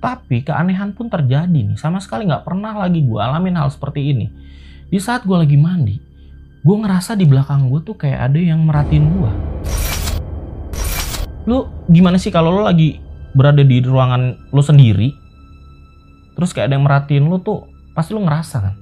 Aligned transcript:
Tapi 0.00 0.40
keanehan 0.40 0.96
pun 0.96 1.12
terjadi 1.12 1.50
nih. 1.50 1.76
Sama 1.76 2.00
sekali 2.00 2.24
nggak 2.24 2.48
pernah 2.48 2.72
lagi 2.72 3.04
gue 3.04 3.20
alamin 3.20 3.60
hal 3.60 3.68
seperti 3.68 4.16
ini. 4.16 4.32
Di 4.88 4.96
saat 4.96 5.28
gue 5.28 5.36
lagi 5.36 5.60
mandi, 5.60 6.00
gue 6.64 6.76
ngerasa 6.80 7.18
di 7.18 7.28
belakang 7.28 7.68
gue 7.68 7.84
tuh 7.84 7.98
kayak 8.00 8.32
ada 8.32 8.40
yang 8.40 8.64
merhatiin 8.64 9.06
gue. 9.12 9.32
Lu 11.44 11.68
gimana 11.92 12.16
sih 12.16 12.32
kalau 12.32 12.48
lu 12.48 12.62
lagi 12.64 12.96
berada 13.36 13.60
di 13.60 13.84
ruangan 13.84 14.40
lu 14.54 14.62
sendiri, 14.64 15.12
terus 16.32 16.56
kayak 16.56 16.72
ada 16.72 16.74
yang 16.80 16.86
merhatiin 16.88 17.28
lu 17.28 17.36
tuh 17.44 17.68
pasti 17.92 18.16
lu 18.16 18.24
ngerasa 18.24 18.56
kan? 18.56 18.74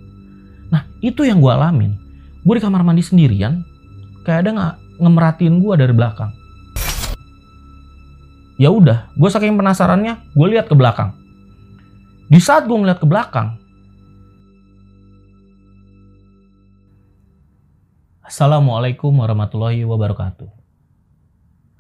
Nah 0.70 0.86
itu 1.02 1.26
yang 1.26 1.42
gue 1.42 1.50
alamin. 1.50 1.98
Gue 2.46 2.56
di 2.56 2.62
kamar 2.62 2.86
mandi 2.86 3.02
sendirian, 3.02 3.66
kayak 4.22 4.46
ada 4.46 4.50
nggak 4.54 4.74
ngemerhatiin 5.02 5.58
gue 5.58 5.74
dari 5.74 5.92
belakang 5.92 6.37
ya 8.58 8.74
udah 8.74 9.14
gue 9.14 9.30
saking 9.30 9.54
penasarannya 9.54 10.34
gue 10.34 10.46
lihat 10.50 10.66
ke 10.66 10.74
belakang. 10.74 11.14
Di 12.28 12.36
saat 12.42 12.68
gue 12.68 12.76
ngeliat 12.76 13.00
ke 13.00 13.08
belakang 13.08 13.56
Assalamualaikum 18.28 19.08
warahmatullahi 19.24 19.88
wabarakatuh. 19.88 20.52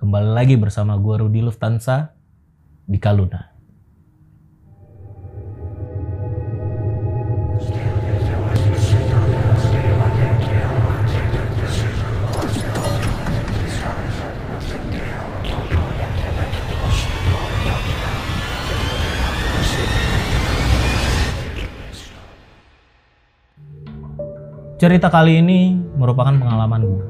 Kembali 0.00 0.32
lagi 0.32 0.56
bersama 0.56 0.96
gue 0.96 1.20
Rudi 1.20 1.44
Lufthansa 1.44 2.16
di 2.88 2.96
Kaluna 2.96 3.57
Cerita 24.78 25.10
kali 25.10 25.42
ini 25.42 25.74
merupakan 25.74 26.30
pengalaman 26.30 26.86
gue. 26.86 27.02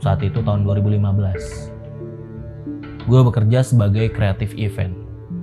Saat 0.00 0.24
itu 0.24 0.40
tahun 0.40 0.64
2015. 0.64 3.04
Gue 3.04 3.20
bekerja 3.20 3.60
sebagai 3.60 4.08
kreatif 4.08 4.56
event 4.56 4.96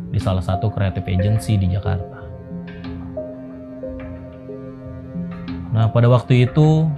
di 0.10 0.18
salah 0.18 0.42
satu 0.42 0.74
kreatif 0.74 1.06
agency 1.06 1.62
di 1.62 1.70
Jakarta. 1.70 2.26
Nah, 5.78 5.94
pada 5.94 6.10
waktu 6.10 6.50
itu 6.50 6.90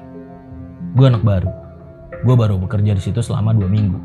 gue 0.96 1.06
anak 1.12 1.28
baru. 1.28 1.52
Gue 2.24 2.40
baru 2.40 2.56
bekerja 2.64 2.96
di 2.96 3.04
situ 3.04 3.20
selama 3.20 3.52
dua 3.52 3.68
minggu. 3.68 4.00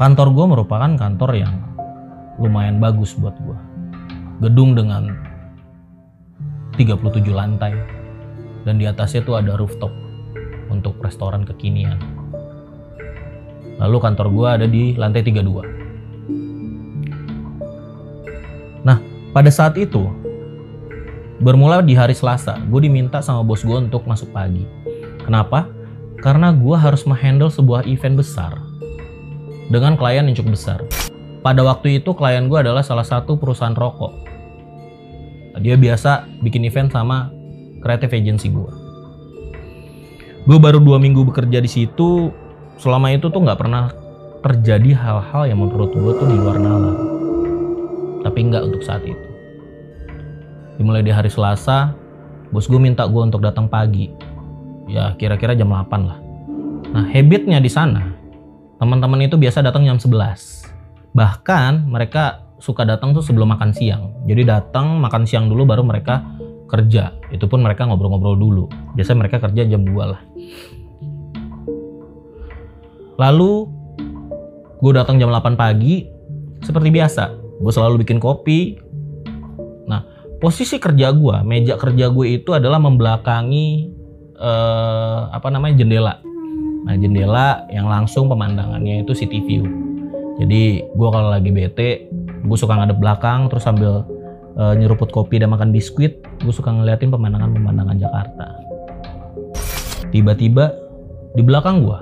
Kantor 0.00 0.32
gue 0.32 0.46
merupakan 0.48 0.96
kantor 0.96 1.36
yang 1.36 1.60
lumayan 2.40 2.80
bagus 2.80 3.12
buat 3.20 3.36
gue. 3.36 3.58
Gedung 4.48 4.72
dengan 4.72 5.28
37 6.80 7.28
lantai 7.28 7.76
dan 8.64 8.80
di 8.80 8.88
atasnya 8.88 9.20
tuh 9.20 9.36
ada 9.36 9.52
rooftop 9.60 9.92
untuk 10.72 10.96
restoran 11.04 11.44
kekinian. 11.44 12.00
Lalu 13.76 14.00
kantor 14.00 14.32
gue 14.32 14.48
ada 14.48 14.64
di 14.64 14.96
lantai 14.96 15.20
32. 15.20 15.44
Nah, 18.80 18.96
pada 19.36 19.52
saat 19.52 19.76
itu 19.76 20.08
bermula 21.44 21.84
di 21.84 21.92
hari 21.92 22.16
Selasa, 22.16 22.56
gue 22.64 22.80
diminta 22.80 23.20
sama 23.20 23.44
bos 23.44 23.60
gue 23.60 23.76
untuk 23.76 24.08
masuk 24.08 24.32
pagi. 24.32 24.64
Kenapa? 25.20 25.68
Karena 26.24 26.48
gue 26.48 26.80
harus 26.80 27.04
menghandle 27.04 27.52
sebuah 27.52 27.84
event 27.84 28.16
besar 28.16 28.56
dengan 29.68 30.00
klien 30.00 30.24
yang 30.24 30.32
cukup 30.32 30.56
besar. 30.56 30.80
Pada 31.44 31.60
waktu 31.60 32.00
itu 32.00 32.16
klien 32.16 32.48
gue 32.48 32.56
adalah 32.56 32.80
salah 32.80 33.04
satu 33.04 33.36
perusahaan 33.36 33.76
rokok 33.76 34.29
dia 35.60 35.76
biasa 35.76 36.26
bikin 36.40 36.64
event 36.64 36.90
sama 36.90 37.30
creative 37.84 38.16
agency 38.16 38.48
gue 38.48 38.72
gue 40.48 40.58
baru 40.58 40.80
dua 40.80 40.96
minggu 40.96 41.22
bekerja 41.28 41.60
di 41.60 41.68
situ 41.68 42.32
selama 42.80 43.12
itu 43.12 43.28
tuh 43.28 43.44
nggak 43.44 43.60
pernah 43.60 43.92
terjadi 44.40 44.96
hal-hal 44.96 45.42
yang 45.52 45.60
menurut 45.60 45.92
gue 45.92 46.12
tuh 46.16 46.26
di 46.26 46.36
luar 46.36 46.56
nalar. 46.56 46.96
Tapi 48.24 48.38
nggak 48.48 48.62
untuk 48.72 48.82
saat 48.84 49.04
itu. 49.04 49.26
Dimulai 50.80 51.04
di 51.04 51.12
hari 51.12 51.28
Selasa 51.28 51.92
bos 52.50 52.66
gue 52.66 52.80
minta 52.80 53.04
gue 53.04 53.20
untuk 53.20 53.44
datang 53.44 53.68
pagi. 53.68 54.08
Ya 54.88 55.14
kira-kira 55.14 55.52
jam 55.52 55.70
8 55.70 56.08
lah. 56.08 56.18
Nah 56.90 57.04
habitnya 57.06 57.60
di 57.60 57.70
sana 57.70 58.16
teman-teman 58.80 59.28
itu 59.28 59.36
biasa 59.36 59.60
datang 59.60 59.84
jam 59.84 60.00
11 60.00 61.12
bahkan 61.12 61.84
mereka 61.84 62.48
suka 62.60 62.84
datang 62.84 63.16
tuh 63.16 63.24
sebelum 63.24 63.56
makan 63.56 63.72
siang. 63.72 64.12
Jadi 64.28 64.44
datang 64.44 65.00
makan 65.00 65.24
siang 65.24 65.48
dulu 65.48 65.64
baru 65.64 65.82
mereka 65.82 66.22
kerja. 66.68 67.16
Itu 67.32 67.50
pun 67.50 67.64
mereka 67.64 67.88
ngobrol-ngobrol 67.88 68.36
dulu. 68.36 68.64
Biasanya 68.94 69.26
mereka 69.26 69.36
kerja 69.42 69.66
jam 69.66 69.82
2 69.82 69.96
lah. 69.96 70.20
Lalu 73.20 73.52
gue 74.80 74.92
datang 74.94 75.16
jam 75.18 75.32
8 75.32 75.56
pagi 75.58 76.06
seperti 76.62 76.88
biasa. 76.92 77.34
Gue 77.60 77.72
selalu 77.72 78.04
bikin 78.06 78.20
kopi. 78.20 78.76
Nah, 79.88 80.06
posisi 80.38 80.76
kerja 80.80 81.10
gue, 81.10 81.36
meja 81.42 81.74
kerja 81.76 82.08
gue 82.08 82.40
itu 82.40 82.52
adalah 82.54 82.80
membelakangi 82.80 83.68
eh, 84.36 85.20
apa 85.32 85.48
namanya 85.48 85.80
jendela. 85.80 86.14
Nah, 86.80 86.96
jendela 86.96 87.68
yang 87.68 87.88
langsung 87.88 88.28
pemandangannya 88.32 89.04
itu 89.04 89.12
city 89.12 89.44
view. 89.44 89.68
Jadi 90.40 90.80
gue 90.80 91.08
kalau 91.12 91.28
lagi 91.28 91.52
bete 91.52 92.08
gue 92.40 92.58
suka 92.58 92.76
ngadep 92.76 92.98
belakang 92.98 93.52
terus 93.52 93.64
sambil 93.68 94.04
uh, 94.56 94.74
nyeruput 94.74 95.12
kopi 95.12 95.40
dan 95.40 95.52
makan 95.52 95.70
biskuit 95.70 96.24
gue 96.40 96.54
suka 96.54 96.72
ngeliatin 96.72 97.12
pemandangan-pemandangan 97.12 97.96
Jakarta. 98.00 98.46
Tiba-tiba 100.10 100.74
di 101.36 101.42
belakang 101.44 101.84
gue 101.84 101.98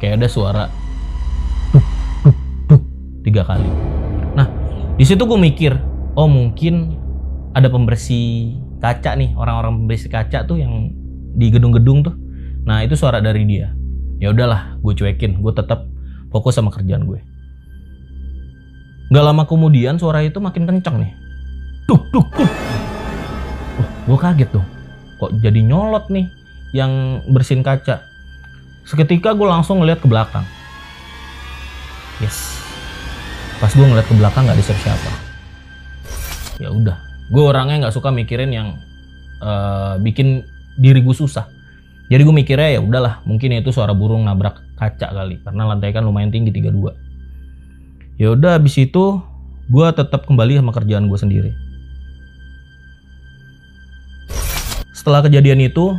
kayak 0.00 0.18
ada 0.18 0.28
suara 0.28 0.64
tiga 3.26 3.44
kali. 3.44 3.68
Nah 4.34 4.48
di 4.96 5.04
situ 5.04 5.22
gue 5.22 5.38
mikir 5.38 5.76
oh 6.16 6.26
mungkin 6.26 6.98
ada 7.54 7.70
pembersih 7.70 8.58
kaca 8.82 9.14
nih 9.14 9.36
orang-orang 9.38 9.84
pembersih 9.84 10.10
kaca 10.10 10.42
tuh 10.48 10.58
yang 10.58 10.90
di 11.36 11.52
gedung-gedung 11.52 12.02
tuh. 12.02 12.14
Nah 12.64 12.82
itu 12.82 12.96
suara 12.96 13.20
dari 13.20 13.44
dia. 13.44 13.70
Ya 14.18 14.32
udahlah 14.32 14.80
gue 14.80 14.92
cuekin 14.96 15.38
gue 15.44 15.52
tetap 15.52 15.86
fokus 16.32 16.56
sama 16.56 16.72
kerjaan 16.72 17.06
gue 17.06 17.33
Gak 19.14 19.22
lama 19.22 19.46
kemudian 19.46 19.94
suara 19.94 20.26
itu 20.26 20.42
makin 20.42 20.66
kencang 20.66 20.98
nih. 20.98 21.14
Duk, 21.86 22.02
duk, 22.10 22.26
duk. 22.34 22.50
Wah, 23.78 23.88
gue 24.10 24.18
kaget 24.18 24.48
tuh. 24.50 24.66
Kok 25.22 25.38
jadi 25.38 25.62
nyolot 25.62 26.10
nih 26.10 26.26
yang 26.74 27.22
bersihin 27.30 27.62
kaca. 27.62 28.02
Seketika 28.82 29.30
gue 29.38 29.46
langsung 29.46 29.78
ngeliat 29.78 30.02
ke 30.02 30.10
belakang. 30.10 30.42
Yes. 32.18 32.58
Pas 33.62 33.70
gue 33.70 33.86
ngeliat 33.86 34.02
ke 34.02 34.18
belakang 34.18 34.50
gak 34.50 34.58
ada 34.58 34.64
siapa-siapa. 34.66 35.10
Ya 36.58 36.74
udah. 36.74 36.98
Gue 37.30 37.46
orangnya 37.46 37.86
nggak 37.86 37.94
suka 37.94 38.10
mikirin 38.10 38.50
yang 38.50 38.82
uh, 39.38 39.94
bikin 40.02 40.42
diri 40.74 40.98
gue 41.06 41.14
susah. 41.14 41.46
Jadi 42.10 42.20
gue 42.26 42.34
mikirnya 42.34 42.76
ya 42.76 42.80
udahlah, 42.82 43.22
mungkin 43.22 43.62
itu 43.62 43.70
suara 43.70 43.94
burung 43.94 44.26
nabrak 44.26 44.58
kaca 44.74 45.14
kali 45.14 45.38
karena 45.38 45.70
lantai 45.70 45.94
kan 45.94 46.02
lumayan 46.02 46.34
tinggi 46.34 46.50
32 46.50 47.03
ya 48.20 48.34
udah 48.34 48.58
abis 48.58 48.86
itu 48.86 49.18
gue 49.70 49.86
tetap 49.96 50.28
kembali 50.28 50.60
sama 50.60 50.70
kerjaan 50.70 51.08
gue 51.10 51.18
sendiri. 51.18 51.52
Setelah 54.94 55.24
kejadian 55.24 55.60
itu 55.64 55.92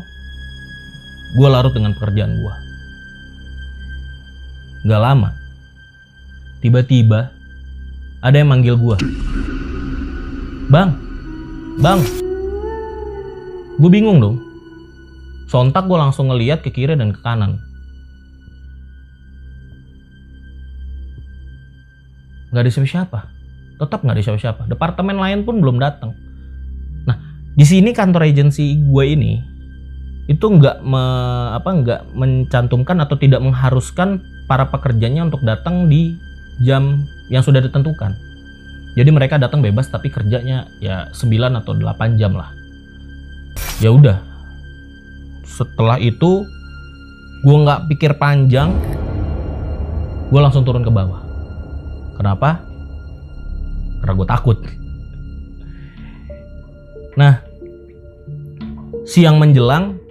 gue 1.36 1.48
larut 1.52 1.76
dengan 1.76 1.92
pekerjaan 2.00 2.32
gue 2.32 2.54
gak 4.86 5.02
lama 5.02 5.34
tiba-tiba 6.64 7.34
ada 8.24 8.36
yang 8.40 8.54
manggil 8.54 8.80
gue 8.80 8.98
bang 10.72 10.96
bang. 11.84 12.00
Gue 13.76 13.92
bingung 13.92 14.24
dong. 14.24 14.40
Sontak 15.52 15.92
gue 15.92 16.00
langsung 16.00 16.32
ngeliat 16.32 16.64
ke 16.64 16.72
kiri 16.72 16.96
dan 16.96 17.12
ke 17.12 17.20
kanan 17.20 17.60
nggak 22.56 22.64
ada 22.64 22.72
siapa-siapa. 22.72 23.20
Tetap 23.76 24.00
nggak 24.08 24.16
ada 24.16 24.24
siapa-siapa. 24.24 24.62
Departemen 24.72 25.20
lain 25.20 25.44
pun 25.44 25.60
belum 25.60 25.76
datang. 25.76 26.16
Nah 27.04 27.20
di 27.52 27.68
sini 27.68 27.92
kantor 27.92 28.32
agensi 28.32 28.80
gue 28.80 29.04
ini 29.12 29.44
itu 30.32 30.42
nggak 30.48 30.80
me, 30.88 31.04
apa 31.52 31.70
nggak 31.70 32.02
mencantumkan 32.16 33.04
atau 33.04 33.20
tidak 33.20 33.44
mengharuskan 33.44 34.24
para 34.48 34.72
pekerjanya 34.72 35.28
untuk 35.28 35.44
datang 35.44 35.92
di 35.92 36.16
jam 36.64 37.04
yang 37.28 37.44
sudah 37.44 37.60
ditentukan. 37.60 38.16
Jadi 38.96 39.12
mereka 39.12 39.36
datang 39.36 39.60
bebas 39.60 39.92
tapi 39.92 40.08
kerjanya 40.08 40.72
ya 40.80 41.12
9 41.12 41.60
atau 41.60 41.76
8 41.76 42.16
jam 42.16 42.32
lah. 42.32 42.56
Ya 43.84 43.92
udah. 43.92 44.24
Setelah 45.44 46.00
itu 46.00 46.48
gue 47.44 47.58
nggak 47.60 47.92
pikir 47.92 48.16
panjang. 48.16 48.72
Gue 50.32 50.40
langsung 50.40 50.64
turun 50.64 50.82
ke 50.82 50.90
bawah 50.90 51.25
kenapa? 52.16 52.64
Karena 54.02 54.14
gue 54.16 54.28
takut. 54.28 54.58
Nah 57.16 57.44
siang 59.06 59.38
menjelang 59.38 60.02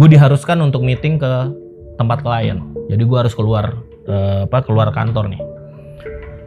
gue 0.00 0.08
diharuskan 0.08 0.64
untuk 0.64 0.80
meeting 0.80 1.20
ke 1.20 1.32
tempat 2.00 2.24
klien. 2.24 2.64
Jadi 2.88 3.02
gue 3.04 3.18
harus 3.20 3.36
keluar 3.36 3.76
eh, 4.08 4.48
apa 4.48 4.64
keluar 4.64 4.88
kantor 4.90 5.28
nih. 5.28 5.42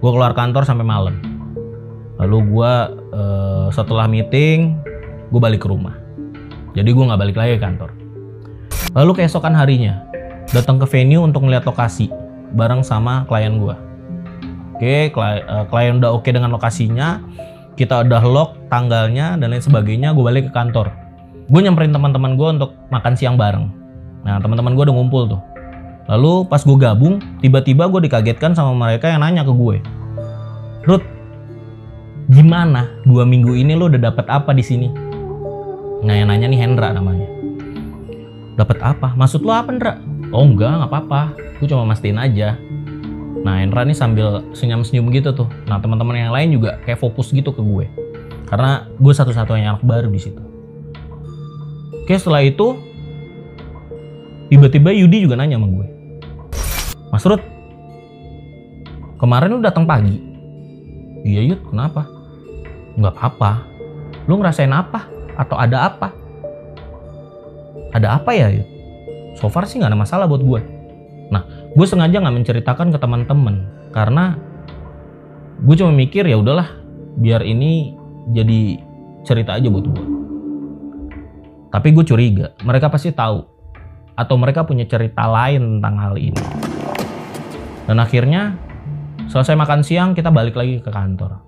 Gue 0.02 0.12
keluar 0.12 0.34
kantor 0.34 0.66
sampai 0.66 0.84
malam. 0.84 1.22
Lalu 2.18 2.38
gue 2.50 2.74
eh, 3.14 3.68
setelah 3.70 4.10
meeting 4.10 4.74
gue 5.30 5.40
balik 5.40 5.64
ke 5.64 5.70
rumah. 5.70 5.94
Jadi 6.74 6.90
gue 6.90 7.04
nggak 7.06 7.22
balik 7.22 7.38
lagi 7.38 7.52
ke 7.58 7.62
kantor. 7.62 7.94
Lalu 8.98 9.12
keesokan 9.22 9.54
harinya 9.54 10.02
datang 10.50 10.78
ke 10.82 10.86
venue 10.90 11.22
untuk 11.22 11.46
melihat 11.46 11.66
lokasi 11.70 12.10
bareng 12.54 12.86
sama 12.86 13.26
klien 13.26 13.58
gue 13.58 13.74
oke 14.74 15.14
klien, 15.14 15.40
eh, 15.46 15.66
klien 15.70 15.94
udah 16.02 16.12
oke 16.18 16.30
dengan 16.30 16.50
lokasinya 16.50 17.22
kita 17.74 18.06
udah 18.06 18.22
lock 18.26 18.50
tanggalnya 18.70 19.38
dan 19.38 19.50
lain 19.50 19.62
sebagainya 19.62 20.14
gue 20.14 20.24
balik 20.24 20.50
ke 20.50 20.54
kantor. 20.54 20.94
Gue 21.50 21.62
nyamperin 21.66 21.94
teman-teman 21.94 22.38
gue 22.38 22.50
untuk 22.60 22.72
makan 22.94 23.14
siang 23.18 23.36
bareng. 23.36 23.70
Nah 24.24 24.38
teman-teman 24.40 24.78
gue 24.78 24.84
udah 24.86 24.96
ngumpul 24.96 25.24
tuh. 25.26 25.42
Lalu 26.08 26.46
pas 26.48 26.62
gue 26.62 26.78
gabung 26.78 27.18
tiba-tiba 27.42 27.90
gue 27.90 28.06
dikagetkan 28.06 28.54
sama 28.54 28.78
mereka 28.78 29.10
yang 29.10 29.26
nanya 29.26 29.42
ke 29.42 29.54
gue. 29.54 29.78
Ruth 30.86 31.06
gimana 32.32 32.88
dua 33.04 33.28
minggu 33.28 33.52
ini 33.52 33.76
lo 33.76 33.90
udah 33.90 34.00
dapat 34.00 34.26
apa 34.30 34.54
di 34.54 34.64
sini? 34.64 34.88
Nah 36.04 36.14
yang 36.14 36.30
nanya 36.30 36.48
nih 36.52 36.60
Hendra 36.62 36.94
namanya. 36.94 37.26
Dapat 38.54 38.78
apa? 38.86 39.18
Maksud 39.18 39.42
lo 39.42 39.52
apa 39.52 39.74
Hendra 39.74 39.94
oh 40.30 40.46
enggak 40.46 40.78
nggak 40.78 40.92
apa-apa. 40.94 41.22
Gue 41.58 41.68
cuma 41.70 41.90
mastiin 41.90 42.22
aja 42.22 42.60
nah 43.44 43.60
Hendra 43.60 43.84
nih 43.84 43.96
sambil 43.96 44.42
senyum-senyum 44.56 45.12
gitu 45.12 45.36
tuh 45.36 45.48
nah 45.68 45.78
teman-teman 45.84 46.16
yang 46.16 46.34
lain 46.34 46.56
juga 46.56 46.80
kayak 46.88 47.00
fokus 47.00 47.30
gitu 47.36 47.52
ke 47.52 47.60
gue 47.60 47.86
karena 48.48 48.88
gue 48.98 49.14
satu-satunya 49.14 49.76
anak 49.76 49.84
baru 49.84 50.08
di 50.08 50.20
situ 50.20 50.54
Oke 52.04 52.20
setelah 52.20 52.44
itu 52.44 52.76
tiba-tiba 54.52 54.92
Yudi 54.92 55.24
juga 55.24 55.40
nanya 55.40 55.56
sama 55.56 55.72
gue, 55.72 55.88
Mas 57.16 57.24
Rut, 57.24 57.40
kemarin 59.24 59.56
lu 59.56 59.64
datang 59.64 59.88
pagi. 59.88 60.20
Iya 61.24 61.48
Yud, 61.48 61.64
kenapa? 61.72 62.04
Nggak 63.00 63.16
apa-apa. 63.16 63.52
Lu 64.28 64.36
ngerasain 64.36 64.76
apa? 64.76 65.08
Atau 65.40 65.56
ada 65.56 65.88
apa? 65.88 66.12
Ada 67.96 68.20
apa 68.20 68.36
ya 68.36 68.52
Yud? 68.52 68.68
So 69.40 69.48
far 69.48 69.64
sih 69.64 69.80
nggak 69.80 69.96
ada 69.96 70.04
masalah 70.04 70.28
buat 70.28 70.44
gue. 70.44 70.60
Nah, 71.32 71.63
gue 71.74 71.88
sengaja 71.90 72.22
nggak 72.22 72.38
menceritakan 72.38 72.94
ke 72.94 72.98
teman-teman 73.02 73.66
karena 73.90 74.38
gue 75.64 75.76
cuma 75.78 75.90
mikir 75.90 76.26
ya 76.30 76.38
udahlah, 76.38 76.70
biar 77.18 77.42
ini 77.42 77.98
jadi 78.30 78.78
cerita 79.26 79.58
aja 79.58 79.68
buat 79.74 79.86
gue. 79.90 80.06
Tapi 81.74 81.88
gue 81.90 82.06
curiga, 82.06 82.54
mereka 82.62 82.94
pasti 82.94 83.10
tahu 83.10 83.42
atau 84.14 84.36
mereka 84.38 84.62
punya 84.62 84.86
cerita 84.86 85.26
lain 85.26 85.82
tentang 85.82 85.96
hal 85.98 86.16
ini. 86.22 86.44
Dan 87.90 87.98
akhirnya 87.98 88.54
selesai 89.26 89.58
makan 89.58 89.82
siang 89.82 90.14
kita 90.14 90.30
balik 90.30 90.54
lagi 90.54 90.78
ke 90.78 90.94
kantor. 90.94 91.42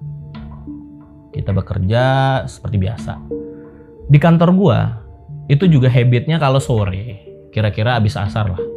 Kita 1.29 1.53
bekerja 1.53 2.03
seperti 2.49 2.77
biasa. 2.81 3.13
Di 4.09 4.17
kantor 4.17 4.49
gue 4.57 4.79
itu 5.53 5.69
juga 5.69 5.91
habitnya 5.93 6.41
kalau 6.41 6.57
sore, 6.57 7.21
kira-kira 7.53 8.01
abis 8.01 8.17
asar 8.17 8.49
lah. 8.49 8.74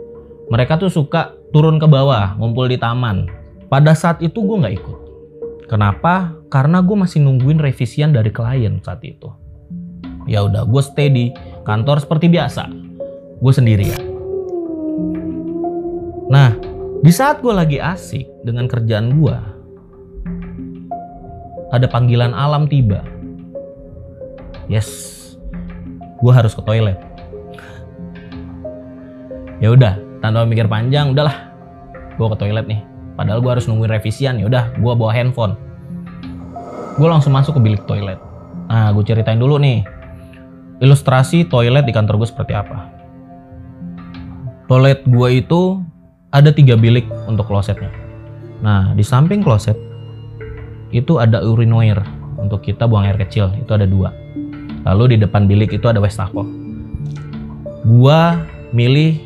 Mereka 0.48 0.80
tuh 0.80 0.88
suka 0.88 1.36
turun 1.52 1.76
ke 1.76 1.84
bawah, 1.84 2.36
ngumpul 2.40 2.68
di 2.68 2.80
taman. 2.80 3.28
Pada 3.68 3.92
saat 3.92 4.24
itu 4.24 4.40
gue 4.40 4.56
nggak 4.64 4.74
ikut. 4.80 4.98
Kenapa? 5.68 6.32
Karena 6.48 6.80
gue 6.80 6.96
masih 6.96 7.20
nungguin 7.20 7.60
revisian 7.60 8.16
dari 8.16 8.32
klien 8.32 8.80
saat 8.80 9.04
itu 9.04 9.28
ya 10.28 10.44
udah 10.44 10.68
gue 10.68 10.82
stay 10.84 11.08
di 11.08 11.24
kantor 11.64 12.04
seperti 12.04 12.28
biasa 12.28 12.68
gue 13.40 13.52
sendirian 13.52 14.04
nah 16.28 16.52
di 17.00 17.08
saat 17.08 17.40
gue 17.40 17.50
lagi 17.50 17.80
asik 17.80 18.28
dengan 18.44 18.68
kerjaan 18.68 19.16
gue 19.16 19.36
ada 21.72 21.88
panggilan 21.88 22.36
alam 22.36 22.68
tiba 22.68 23.00
yes 24.68 25.16
gue 26.20 26.32
harus 26.32 26.52
ke 26.52 26.60
toilet 26.60 27.00
ya 29.64 29.72
udah 29.72 29.96
tanpa 30.20 30.47
mikir 30.49 30.67
panjang 30.67 31.12
udahlah 31.12 31.50
gue 32.17 32.26
ke 32.26 32.37
toilet 32.38 32.67
nih 32.67 32.81
padahal 33.15 33.43
gue 33.43 33.50
harus 33.50 33.67
nungguin 33.67 33.91
revisian 33.91 34.38
ya 34.38 34.47
udah 34.47 34.75
gue 34.75 34.93
bawa 34.94 35.11
handphone 35.15 35.55
gue 36.99 37.09
langsung 37.09 37.35
masuk 37.35 37.59
ke 37.59 37.61
bilik 37.62 37.82
toilet 37.87 38.19
nah 38.67 38.91
gue 38.93 39.05
ceritain 39.06 39.38
dulu 39.38 39.56
nih 39.56 39.87
ilustrasi 40.79 41.47
toilet 41.50 41.87
di 41.87 41.93
kantor 41.94 42.23
gue 42.23 42.29
seperti 42.29 42.55
apa. 42.55 42.91
Toilet 44.70 45.03
gue 45.09 45.29
itu 45.32 45.82
ada 46.31 46.53
tiga 46.53 46.76
bilik 46.76 47.09
untuk 47.26 47.49
klosetnya. 47.49 47.91
Nah, 48.61 48.93
di 48.93 49.03
samping 49.03 49.41
kloset 49.41 49.79
itu 50.93 51.20
ada 51.20 51.43
urinoir 51.44 51.99
untuk 52.38 52.65
kita 52.65 52.88
buang 52.88 53.06
air 53.06 53.19
kecil, 53.19 53.53
itu 53.59 53.70
ada 53.75 53.88
dua. 53.88 54.12
Lalu 54.87 55.17
di 55.17 55.26
depan 55.26 55.50
bilik 55.50 55.73
itu 55.75 55.87
ada 55.88 56.00
wastafel. 56.00 56.47
Gua 57.88 58.41
milih 58.73 59.17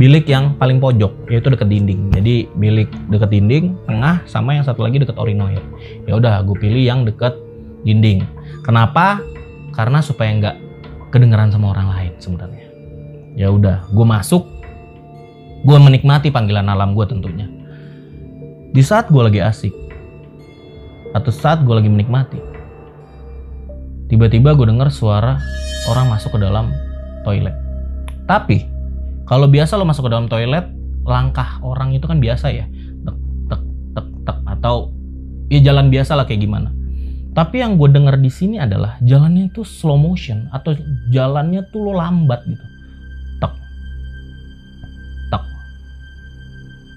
bilik 0.00 0.24
yang 0.24 0.56
paling 0.56 0.80
pojok, 0.80 1.28
yaitu 1.28 1.52
deket 1.52 1.68
dinding. 1.68 2.08
Jadi 2.16 2.48
bilik 2.56 2.88
deket 3.12 3.28
dinding, 3.28 3.76
tengah, 3.84 4.24
sama 4.24 4.56
yang 4.56 4.64
satu 4.64 4.80
lagi 4.80 4.96
deket 4.96 5.12
urinoir. 5.20 5.60
Ya 6.08 6.16
udah, 6.16 6.40
gue 6.40 6.56
pilih 6.56 6.80
yang 6.80 7.04
deket 7.04 7.36
dinding. 7.84 8.24
Kenapa? 8.64 9.20
Karena 9.76 10.00
supaya 10.00 10.32
nggak 10.40 10.56
kedengeran 11.12 11.52
sama 11.52 11.76
orang 11.76 11.92
lain 11.92 12.12
sebenarnya. 12.16 12.66
Ya 13.36 13.52
udah, 13.52 13.84
gue 13.92 14.06
masuk, 14.08 14.48
gue 15.68 15.76
menikmati 15.76 16.32
panggilan 16.32 16.72
alam 16.72 16.96
gue 16.96 17.04
tentunya. 17.04 17.44
Di 18.72 18.80
saat 18.80 19.12
gue 19.12 19.20
lagi 19.20 19.44
asik, 19.44 19.76
atau 21.12 21.28
saat 21.28 21.60
gue 21.60 21.74
lagi 21.76 21.92
menikmati, 21.92 22.40
tiba-tiba 24.08 24.56
gue 24.56 24.64
dengar 24.64 24.88
suara 24.88 25.36
orang 25.92 26.08
masuk 26.08 26.40
ke 26.40 26.40
dalam 26.40 26.72
toilet. 27.20 27.52
Tapi 28.24 28.79
kalau 29.30 29.46
biasa 29.46 29.78
lo 29.78 29.86
masuk 29.86 30.10
ke 30.10 30.10
dalam 30.10 30.26
toilet, 30.26 30.66
langkah 31.06 31.62
orang 31.62 31.94
itu 31.94 32.10
kan 32.10 32.18
biasa 32.18 32.50
ya, 32.50 32.66
tek 33.06 33.16
tek 33.46 33.62
tek 33.94 34.06
tek 34.26 34.38
atau 34.58 34.90
ya 35.46 35.62
jalan 35.62 35.86
biasa 35.86 36.18
lah 36.18 36.26
kayak 36.26 36.42
gimana. 36.42 36.74
Tapi 37.30 37.62
yang 37.62 37.78
gue 37.78 37.86
denger 37.94 38.18
di 38.18 38.26
sini 38.26 38.58
adalah 38.58 38.98
jalannya 39.06 39.54
itu 39.54 39.62
slow 39.62 39.94
motion 39.94 40.50
atau 40.50 40.74
jalannya 41.14 41.62
tuh 41.70 41.78
lo 41.78 41.94
lambat 41.94 42.42
gitu. 42.42 42.66
Tak, 43.38 43.54
tak, 45.30 45.42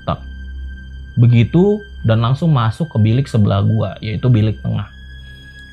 tak. 0.10 0.20
Begitu 1.22 1.78
dan 2.02 2.26
langsung 2.26 2.50
masuk 2.50 2.90
ke 2.90 2.98
bilik 2.98 3.30
sebelah 3.30 3.62
gue, 3.62 4.10
yaitu 4.10 4.26
bilik 4.26 4.58
tengah. 4.66 4.90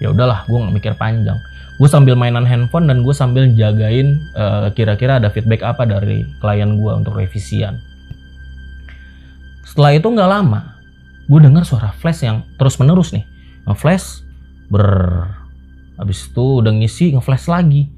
Ya 0.00 0.08
udahlah, 0.08 0.48
gue 0.48 0.56
nggak 0.56 0.74
mikir 0.74 0.92
panjang. 0.96 1.36
Gue 1.76 1.88
sambil 1.88 2.16
mainan 2.16 2.48
handphone 2.48 2.88
dan 2.88 3.04
gue 3.04 3.12
sambil 3.12 3.52
jagain 3.52 4.16
eh, 4.36 4.68
kira-kira 4.72 5.20
ada 5.20 5.28
feedback 5.28 5.60
apa 5.60 5.84
dari 5.84 6.24
klien 6.40 6.80
gue 6.80 6.92
untuk 6.92 7.16
revisian. 7.16 7.76
Setelah 9.64 9.94
itu 9.94 10.08
nggak 10.08 10.30
lama, 10.30 10.80
gue 11.28 11.38
dengar 11.38 11.62
suara 11.68 11.92
flash 12.00 12.24
yang 12.24 12.42
terus 12.56 12.80
menerus 12.80 13.12
nih. 13.12 13.24
Flash 13.70 14.26
ber 14.70 15.26
habis 16.00 16.32
itu 16.32 16.64
udah 16.64 16.72
ngisi 16.72 17.12
ngeflash 17.12 17.44
lagi 17.50 17.92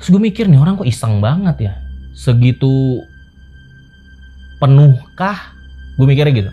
terus 0.00 0.08
gue 0.08 0.22
mikir 0.22 0.48
nih 0.48 0.56
orang 0.56 0.80
kok 0.80 0.88
iseng 0.88 1.20
banget 1.20 1.68
ya 1.68 1.72
segitu 2.16 3.04
penuhkah 4.56 5.52
gue 6.00 6.06
mikirnya 6.08 6.32
gitu 6.32 6.50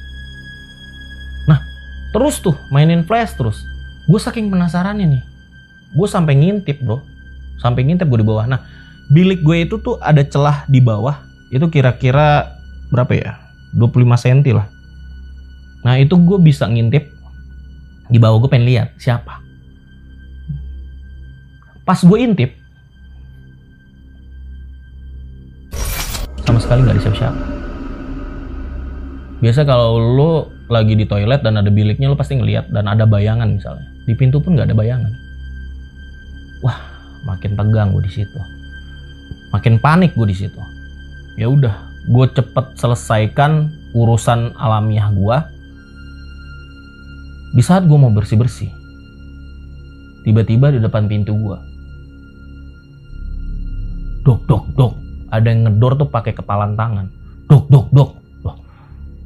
nah 1.47 1.63
terus 2.11 2.43
tuh 2.43 2.59
mainin 2.67 3.07
flash 3.07 3.31
terus 3.39 3.63
gue 4.07 4.19
saking 4.19 4.47
penasarannya 4.47 5.07
nih 5.07 5.23
gue 5.93 6.07
sampai 6.07 6.33
ngintip 6.35 6.83
bro. 6.83 6.99
Sampai 7.57 7.87
ngintip 7.87 8.09
gue 8.11 8.19
di 8.19 8.27
bawah. 8.27 8.45
Nah 8.49 8.61
bilik 9.07 9.41
gue 9.45 9.63
itu 9.63 9.79
tuh 9.79 9.95
ada 10.03 10.21
celah 10.25 10.67
di 10.67 10.83
bawah. 10.83 11.23
Itu 11.53 11.71
kira-kira 11.71 12.59
berapa 12.91 13.13
ya? 13.15 13.33
25 13.75 14.03
cm 14.03 14.39
lah. 14.51 14.67
Nah 15.87 15.95
itu 16.01 16.17
gue 16.19 16.37
bisa 16.41 16.67
ngintip. 16.67 17.07
Di 18.07 18.17
bawah 18.19 18.43
gue 18.43 18.49
pengen 18.51 18.67
lihat 18.67 18.95
siapa. 18.99 19.43
Pas 21.87 21.99
gue 22.03 22.19
intip 22.19 22.51
sama 26.47 26.63
sekali 26.63 26.79
nggak 26.83 26.95
ada 26.95 27.03
siapa-siapa. 27.03 27.41
Biasa 29.43 29.61
kalau 29.67 29.99
lo 29.99 30.31
lagi 30.71 30.95
di 30.95 31.03
toilet 31.03 31.43
dan 31.43 31.59
ada 31.59 31.67
biliknya 31.67 32.07
lo 32.07 32.15
pasti 32.15 32.39
ngeliat 32.39 32.71
dan 32.71 32.87
ada 32.87 33.03
bayangan 33.03 33.51
misalnya 33.51 33.96
di 34.07 34.13
pintu 34.15 34.39
pun 34.39 34.55
nggak 34.55 34.71
ada 34.71 34.77
bayangan. 34.77 35.13
Wah 36.63 36.79
makin 37.27 37.59
tegang 37.59 37.91
gue 37.91 38.03
di 38.07 38.13
situ. 38.23 38.39
Makin 39.51 39.83
panik 39.83 40.15
gue 40.15 40.27
di 40.31 40.37
situ. 40.37 40.57
Ya 41.35 41.51
udah 41.51 41.75
gue 42.07 42.25
cepet 42.31 42.79
selesaikan 42.79 43.67
urusan 43.91 44.55
alamiah 44.55 45.11
gue 45.11 45.37
di 47.53 47.63
saat 47.63 47.83
gue 47.83 47.97
mau 47.99 48.11
bersih 48.11 48.39
bersih 48.39 48.71
tiba-tiba 50.23 50.71
di 50.71 50.79
depan 50.83 51.07
pintu 51.07 51.35
gue 51.35 51.57
dok 54.23 54.43
dok 54.45 54.63
dok 54.75 54.93
ada 55.27 55.47
yang 55.51 55.67
ngedor 55.67 55.99
tuh 55.99 56.07
pakai 56.07 56.31
kepalan 56.31 56.79
tangan. 56.79 57.11
Dok 57.51 57.67
dok 57.67 57.87
dok. 57.91 58.11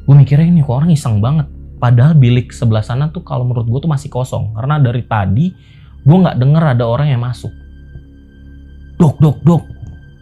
Gue 0.01 0.15
mikirnya 0.17 0.49
ini 0.49 0.65
kok 0.65 0.81
orang 0.81 0.91
iseng 0.91 1.21
banget 1.21 1.45
padahal 1.81 2.13
bilik 2.13 2.53
sebelah 2.53 2.85
sana 2.85 3.09
tuh 3.09 3.25
kalau 3.25 3.41
menurut 3.43 3.65
gue 3.65 3.79
tuh 3.81 3.91
masih 3.91 4.13
kosong. 4.13 4.53
Karena 4.53 4.77
dari 4.77 5.01
tadi 5.01 5.49
gue 6.05 6.17
nggak 6.21 6.37
denger 6.37 6.63
ada 6.77 6.85
orang 6.85 7.09
yang 7.09 7.25
masuk. 7.25 7.49
Dok 9.01 9.17
dok 9.17 9.37
dok. 9.41 9.63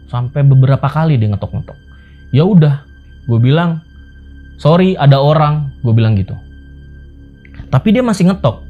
Sampai 0.08 0.42
beberapa 0.42 0.88
kali 0.88 1.20
dia 1.20 1.28
ngetok 1.28 1.52
ngetok 1.52 1.78
ya 2.30 2.46
udah 2.46 2.86
gue 3.26 3.38
bilang 3.38 3.82
sorry 4.56 4.94
ada 4.96 5.18
orang. 5.20 5.70
Gue 5.84 5.92
bilang 5.94 6.16
gitu. 6.18 6.34
Tapi 7.70 7.94
dia 7.94 8.02
masih 8.02 8.30
ngetok. 8.30 8.66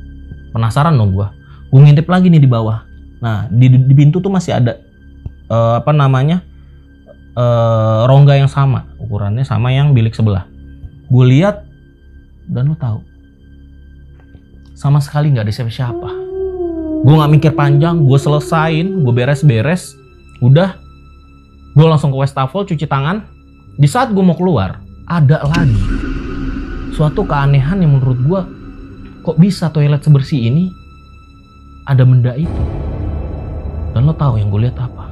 Penasaran 0.50 0.98
dong 0.98 1.14
gue 1.14 1.28
gue 1.70 1.80
ngintip 1.80 2.10
lagi 2.10 2.26
nih 2.26 2.42
di 2.42 2.50
bawah. 2.50 2.82
Nah 3.22 3.46
di, 3.46 3.70
di 3.70 3.94
pintu 3.94 4.18
tuh 4.18 4.32
masih 4.32 4.58
ada 4.58 4.82
uh, 5.46 5.78
apa 5.78 5.94
namanya 5.94 6.42
uh, 7.38 8.10
rongga 8.10 8.34
yang 8.34 8.50
sama. 8.50 8.90
Ukurannya 8.98 9.46
sama 9.46 9.70
yang 9.70 9.94
bilik 9.94 10.12
sebelah. 10.12 10.50
Gue 11.06 11.24
lihat 11.30 11.69
dan 12.50 12.68
lo 12.68 12.76
tahu 12.76 13.00
sama 14.74 14.98
sekali 14.98 15.30
nggak 15.30 15.46
ada 15.46 15.54
siapa-siapa 15.54 16.10
gue 17.06 17.14
nggak 17.14 17.32
mikir 17.32 17.52
panjang 17.54 18.02
gue 18.02 18.18
selesain 18.18 18.86
gue 19.06 19.12
beres-beres 19.14 19.94
udah 20.42 20.74
gue 21.70 21.86
langsung 21.86 22.10
ke 22.10 22.18
wastafel 22.18 22.66
cuci 22.66 22.84
tangan 22.90 23.40
di 23.80 23.88
saat 23.88 24.12
gue 24.12 24.20
mau 24.20 24.36
keluar, 24.36 24.76
ada 25.08 25.40
lagi 25.40 25.80
suatu 26.92 27.24
keanehan 27.24 27.80
yang 27.80 27.96
menurut 27.96 28.20
gue 28.20 28.40
kok 29.24 29.40
bisa 29.40 29.72
toilet 29.72 30.04
sebersih 30.04 30.52
ini 30.52 30.68
ada 31.88 32.04
benda 32.04 32.36
itu. 32.36 32.62
Dan 33.96 34.04
lo 34.04 34.12
tahu 34.12 34.36
yang 34.36 34.52
gue 34.52 34.68
lihat 34.68 34.76
apa? 34.78 35.08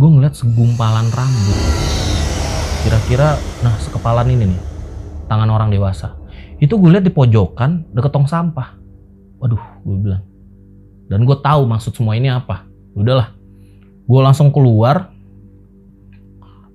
Gue 0.00 0.08
ngeliat 0.08 0.32
segumpalan 0.34 1.04
rambut. 1.12 1.58
Kira-kira, 2.80 3.36
nah 3.60 3.76
sekepalan 3.76 4.32
ini 4.32 4.56
nih, 4.56 4.60
tangan 5.26 5.50
orang 5.50 5.68
dewasa. 5.70 6.16
Itu 6.58 6.80
gue 6.80 6.90
lihat 6.96 7.04
di 7.04 7.12
pojokan 7.12 7.90
deket 7.92 8.10
tong 8.10 8.26
sampah. 8.26 8.78
Waduh, 9.42 9.60
gue 9.84 9.96
bilang. 10.00 10.24
Dan 11.06 11.22
gue 11.22 11.36
tahu 11.38 11.68
maksud 11.68 11.94
semua 11.94 12.18
ini 12.18 12.32
apa. 12.32 12.66
Udahlah, 12.96 13.30
gue 14.08 14.20
langsung 14.22 14.50
keluar 14.50 15.12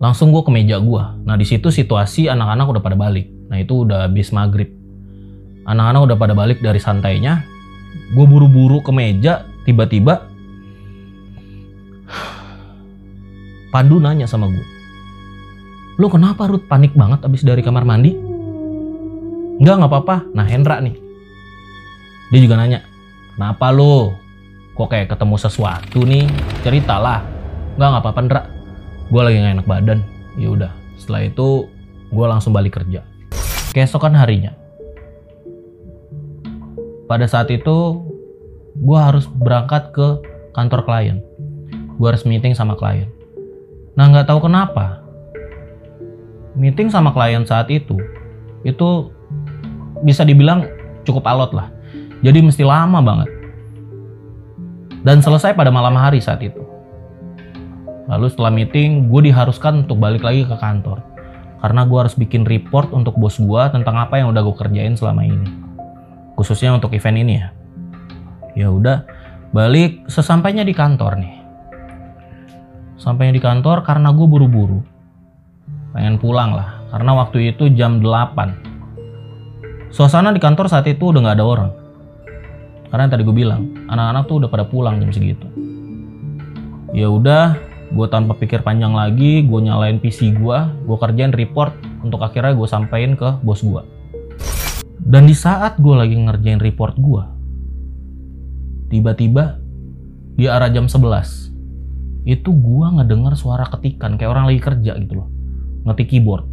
langsung 0.01 0.34
gue 0.34 0.41
ke 0.41 0.50
meja 0.50 0.81
gue. 0.81 1.03
Nah 1.25 1.38
di 1.38 1.46
situ 1.46 1.70
situasi 1.70 2.25
anak-anak 2.25 2.77
udah 2.77 2.81
pada 2.81 2.98
balik. 2.98 3.29
Nah 3.50 3.62
itu 3.62 3.86
udah 3.86 4.10
habis 4.10 4.34
maghrib. 4.34 4.74
Anak-anak 5.70 6.10
udah 6.10 6.17
pada 6.17 6.34
balik 6.34 6.58
dari 6.58 6.81
santainya. 6.81 7.46
Gue 8.17 8.25
buru-buru 8.25 8.81
ke 8.81 8.89
meja, 8.89 9.46
tiba-tiba 9.62 10.31
Pandu 13.72 14.03
nanya 14.03 14.27
sama 14.27 14.51
gue. 14.51 14.67
Lo 15.96 16.12
kenapa 16.12 16.43
Ruth 16.51 16.67
panik 16.67 16.91
banget 16.91 17.24
abis 17.24 17.48
dari 17.48 17.63
kamar 17.63 17.88
mandi? 17.88 18.31
Enggak, 19.62 19.75
nggak 19.77 19.91
apa-apa. 19.94 20.15
Nah 20.34 20.46
Hendra 20.50 20.82
nih. 20.82 20.98
Dia 22.34 22.39
juga 22.41 22.58
nanya. 22.58 22.82
Kenapa 23.38 23.70
lo? 23.70 24.18
Kok 24.74 24.89
kayak 24.89 25.13
ketemu 25.13 25.36
sesuatu 25.38 26.01
nih? 26.01 26.25
Ceritalah. 26.65 27.22
Enggak, 27.77 27.88
nggak 27.94 28.03
apa-apa 28.03 28.22
Hendra 28.25 28.44
gue 29.12 29.20
lagi 29.22 29.44
gak 29.44 29.56
enak 29.60 29.68
badan 29.68 30.00
ya 30.39 30.48
udah 30.48 30.72
setelah 30.96 31.27
itu 31.27 31.68
gue 32.15 32.25
langsung 32.25 32.56
balik 32.56 32.80
kerja 32.80 33.03
keesokan 33.75 34.15
harinya 34.15 34.56
pada 37.12 37.27
saat 37.27 37.51
itu 37.51 38.00
gue 38.80 39.00
harus 39.00 39.27
berangkat 39.27 39.91
ke 39.91 40.08
kantor 40.56 40.88
klien 40.88 41.20
gue 42.00 42.08
harus 42.08 42.24
meeting 42.24 42.56
sama 42.56 42.80
klien 42.80 43.12
nah 44.00 44.08
nggak 44.08 44.32
tahu 44.32 44.48
kenapa 44.48 45.03
meeting 46.56 46.88
sama 46.88 47.12
klien 47.12 47.44
saat 47.44 47.68
itu 47.68 48.00
itu 48.63 49.12
bisa 50.01 50.25
dibilang 50.25 50.65
cukup 51.08 51.25
alot 51.29 51.51
lah 51.53 51.67
jadi 52.22 52.41
mesti 52.41 52.62
lama 52.62 53.01
banget 53.01 53.29
dan 55.01 55.22
selesai 55.22 55.58
pada 55.58 55.74
malam 55.74 55.98
hari 55.98 56.22
saat 56.22 56.41
itu 56.46 56.72
Lalu 58.12 58.27
setelah 58.27 58.51
meeting, 58.51 59.08
gue 59.08 59.31
diharuskan 59.31 59.88
untuk 59.88 59.96
balik 60.03 60.20
lagi 60.20 60.43
ke 60.43 60.51
kantor. 60.60 61.00
Karena 61.63 61.88
gue 61.88 61.96
harus 61.96 62.12
bikin 62.20 62.43
report 62.43 62.91
untuk 62.91 63.15
bos 63.15 63.39
gue 63.39 63.63
tentang 63.72 63.96
apa 63.96 64.20
yang 64.20 64.36
udah 64.36 64.43
gue 64.43 64.55
kerjain 64.60 65.00
selama 65.00 65.24
ini. 65.24 65.48
Khususnya 66.36 66.75
untuk 66.75 66.91
event 66.91 67.15
ini 67.15 67.34
ya. 67.39 67.48
Ya 68.51 68.67
udah, 68.67 69.08
balik 69.55 70.12
sesampainya 70.12 70.67
di 70.67 70.75
kantor 70.75 71.24
nih. 71.24 71.36
Sampainya 73.00 73.31
di 73.31 73.41
kantor 73.41 73.88
karena 73.88 74.12
gue 74.12 74.27
buru-buru. 74.27 74.84
Pengen 75.96 76.20
pulang 76.20 76.51
lah, 76.51 76.84
karena 76.91 77.15
waktu 77.15 77.55
itu 77.55 77.72
jam 77.72 78.03
8. 78.03 78.71
Suasana 79.91 80.31
di 80.31 80.39
kantor 80.39 80.71
saat 80.71 80.88
itu 80.88 81.12
udah 81.12 81.19
gak 81.27 81.36
ada 81.39 81.45
orang. 81.45 81.71
Karena 82.91 83.07
yang 83.07 83.13
tadi 83.13 83.24
gue 83.24 83.36
bilang, 83.36 83.62
anak-anak 83.88 84.24
tuh 84.27 84.36
udah 84.43 84.50
pada 84.51 84.63
pulang 84.67 85.00
jam 85.00 85.12
segitu. 85.12 85.48
Ya 86.91 87.07
udah, 87.07 87.55
gue 87.91 88.07
tanpa 88.07 88.39
pikir 88.39 88.63
panjang 88.63 88.95
lagi 88.95 89.43
gue 89.43 89.60
nyalain 89.60 90.00
PC 90.00 90.31
gue 90.39 90.57
gue 90.88 90.98
kerjain 90.98 91.36
report 91.36 91.75
untuk 92.07 92.24
akhirnya 92.24 92.55
gue 92.55 92.63
sampein 92.63 93.19
ke 93.19 93.43
bos 93.43 93.60
gue 93.60 93.83
dan 95.03 95.27
di 95.27 95.36
saat 95.36 95.75
gue 95.75 95.91
lagi 95.91 96.15
ngerjain 96.15 96.63
report 96.63 96.95
gue 96.95 97.24
tiba-tiba 98.95 99.60
di 100.39 100.48
arah 100.48 100.71
jam 100.71 100.88
11 100.88 102.31
itu 102.31 102.50
gue 102.55 102.88
ngedenger 102.95 103.36
suara 103.36 103.67
ketikan 103.67 104.15
kayak 104.15 104.31
orang 104.31 104.48
lagi 104.48 104.63
kerja 104.63 104.95
gitu 104.95 105.19
loh 105.19 105.27
ngetik 105.83 106.15
keyboard 106.15 106.48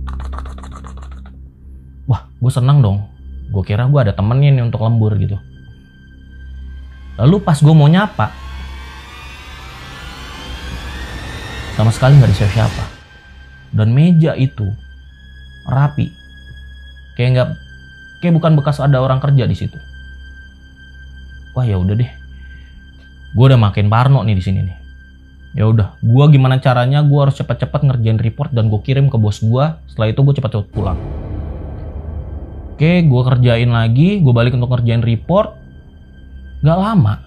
wah 2.10 2.26
gue 2.34 2.50
senang 2.50 2.82
dong 2.82 2.98
gue 3.48 3.62
kira 3.64 3.88
gue 3.88 4.00
ada 4.00 4.12
temennya 4.12 4.52
nih 4.52 4.64
untuk 4.64 4.84
lembur 4.84 5.16
gitu. 5.16 5.40
Lalu 7.18 7.36
pas 7.42 7.58
gue 7.58 7.74
mau 7.74 7.88
nyapa 7.88 8.30
sama 11.74 11.94
sekali 11.94 12.18
nggak 12.18 12.28
ada 12.30 12.36
siapa-siapa 12.36 12.84
dan 13.72 13.88
meja 13.94 14.36
itu 14.36 14.68
rapi. 15.66 16.12
Kayak 17.16 17.30
nggak 17.34 17.48
kayak 18.22 18.34
bukan 18.36 18.52
bekas 18.58 18.78
ada 18.78 19.00
orang 19.00 19.18
kerja 19.18 19.48
di 19.48 19.56
situ. 19.56 19.78
Wah 21.56 21.64
ya 21.66 21.80
udah 21.80 21.96
deh. 21.96 22.10
Gue 23.34 23.44
udah 23.48 23.58
makin 23.58 23.90
parno 23.90 24.22
nih 24.22 24.36
di 24.36 24.44
sini 24.44 24.60
nih. 24.62 24.76
Ya 25.56 25.64
udah 25.66 25.96
gue 26.04 26.24
gimana 26.30 26.60
caranya 26.60 27.00
gue 27.00 27.18
harus 27.18 27.34
cepat-cepat 27.40 27.82
ngerjain 27.82 28.20
report 28.20 28.52
dan 28.52 28.68
gue 28.68 28.78
kirim 28.84 29.08
ke 29.08 29.16
bos 29.16 29.40
gue 29.40 29.64
setelah 29.88 30.12
itu 30.12 30.20
gue 30.20 30.34
cepat-cepat 30.36 30.68
pulang 30.70 31.00
oke 32.78 33.10
gue 33.10 33.22
kerjain 33.26 33.66
lagi 33.74 34.22
gue 34.22 34.30
balik 34.30 34.54
untuk 34.54 34.70
ngerjain 34.70 35.02
report 35.02 35.58
gak 36.62 36.78
lama. 36.78 37.26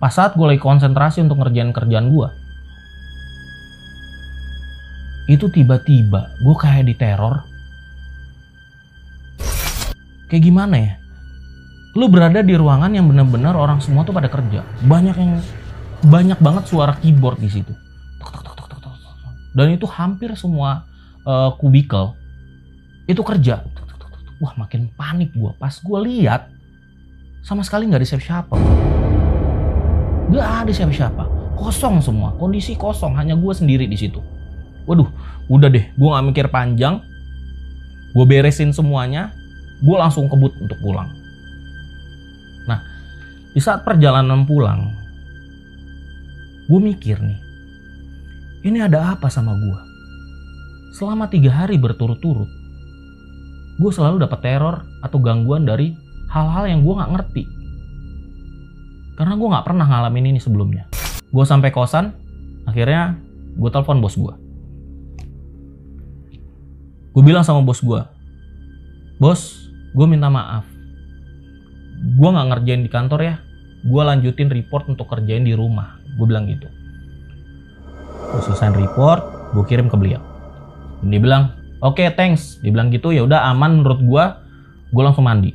Pas 0.00 0.08
saat 0.08 0.32
gue 0.32 0.46
lagi 0.48 0.56
konsentrasi 0.56 1.20
untuk 1.20 1.44
ngerjain 1.44 1.68
kerjaan 1.68 2.08
gue 2.08 2.28
itu 5.28 5.52
tiba-tiba 5.52 6.32
gue 6.40 6.56
kayak 6.56 6.88
diteror. 6.88 7.44
Kayak 10.32 10.42
gimana 10.48 10.76
ya? 10.80 10.92
Lu 11.92 12.08
berada 12.08 12.40
di 12.40 12.56
ruangan 12.56 12.88
yang 12.88 13.04
benar-benar 13.04 13.52
orang 13.52 13.84
semua 13.84 14.08
tuh 14.08 14.16
pada 14.16 14.32
kerja. 14.32 14.64
Banyak 14.80 15.16
yang 15.20 15.44
banyak 16.08 16.40
banget 16.40 16.64
suara 16.72 16.96
keyboard 16.96 17.36
di 17.36 17.52
situ. 17.52 17.76
Dan 19.52 19.76
itu 19.76 19.84
hampir 19.84 20.32
semua 20.40 20.88
uh, 21.28 21.52
kubikel 21.60 22.16
itu 23.04 23.20
kerja 23.20 23.64
wah 24.38 24.54
makin 24.58 24.90
panik 24.94 25.34
gue 25.34 25.52
pas 25.58 25.74
gue 25.74 25.98
lihat 26.06 26.50
sama 27.42 27.62
sekali 27.62 27.86
nggak 27.88 28.02
ada 28.02 28.08
siapa-siapa. 28.08 28.54
Nggak 30.28 30.48
ada 30.64 30.72
siapa-siapa. 30.74 31.24
Kosong 31.56 32.04
semua. 32.04 32.36
Kondisi 32.36 32.76
kosong. 32.76 33.16
Hanya 33.16 33.38
gue 33.38 33.52
sendiri 33.56 33.88
di 33.88 33.96
situ. 33.96 34.20
Waduh 34.84 35.08
udah 35.48 35.72
deh. 35.72 35.88
Gue 35.96 36.08
gak 36.12 36.26
mikir 36.28 36.46
panjang. 36.52 37.00
Gue 38.12 38.24
beresin 38.28 38.74
semuanya. 38.76 39.32
Gue 39.80 39.96
langsung 39.96 40.28
kebut 40.28 40.52
untuk 40.60 40.76
pulang. 40.84 41.08
Nah 42.68 42.84
di 43.56 43.60
saat 43.64 43.80
perjalanan 43.86 44.44
pulang 44.44 44.92
gue 46.68 46.80
mikir 46.84 47.16
nih 47.16 47.40
ini 48.68 48.84
ada 48.84 49.16
apa 49.16 49.32
sama 49.32 49.56
gue 49.56 49.80
selama 50.92 51.32
tiga 51.32 51.48
hari 51.48 51.80
berturut-turut 51.80 52.57
gue 53.78 53.90
selalu 53.94 54.26
dapat 54.26 54.38
teror 54.42 54.82
atau 55.00 55.18
gangguan 55.22 55.62
dari 55.62 55.94
hal-hal 56.28 56.66
yang 56.66 56.82
gue 56.82 56.94
nggak 56.98 57.12
ngerti. 57.14 57.44
Karena 59.14 59.34
gue 59.34 59.48
nggak 59.50 59.66
pernah 59.66 59.86
ngalamin 59.86 60.34
ini 60.34 60.40
sebelumnya. 60.42 60.90
Gue 61.30 61.46
sampai 61.46 61.70
kosan 61.70 62.14
akhirnya 62.68 63.16
gue 63.58 63.70
telepon 63.72 63.98
bos 64.04 64.14
gue 64.14 64.34
gue 67.18 67.26
bilang 67.26 67.42
sama 67.42 67.64
bos 67.66 67.82
gue 67.82 67.98
bos 69.18 69.40
gue 69.90 70.06
minta 70.06 70.30
maaf. 70.30 70.62
Gue 72.14 72.30
nggak 72.30 72.46
ngerjain 72.54 72.86
di 72.86 72.90
kantor 72.92 73.20
ya. 73.26 73.34
Gue 73.82 74.02
lanjutin 74.06 74.46
report 74.46 74.86
untuk 74.86 75.10
kerjain 75.10 75.42
di 75.42 75.50
rumah. 75.50 75.98
Gue 76.14 76.30
bilang 76.30 76.46
gitu. 76.46 76.70
Gue 78.30 78.40
selesai 78.46 78.70
report 78.78 79.50
gue 79.58 79.64
kirim 79.66 79.90
ke 79.90 79.98
beliau. 79.98 80.22
Dan 81.02 81.10
dia 81.10 81.18
bilang 81.18 81.57
oke 81.82 81.98
okay, 81.98 82.10
thanks. 82.14 82.58
Dia 82.62 82.70
bilang 82.74 82.90
gitu 82.90 83.10
ya 83.14 83.26
udah 83.26 83.50
aman 83.50 83.82
menurut 83.82 84.00
gue 84.02 84.24
gue 84.92 85.02
langsung 85.02 85.26
mandi. 85.26 85.52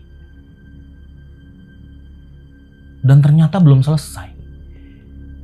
Dan 3.03 3.20
ternyata 3.20 3.60
belum 3.60 3.84
selesai. 3.84 4.32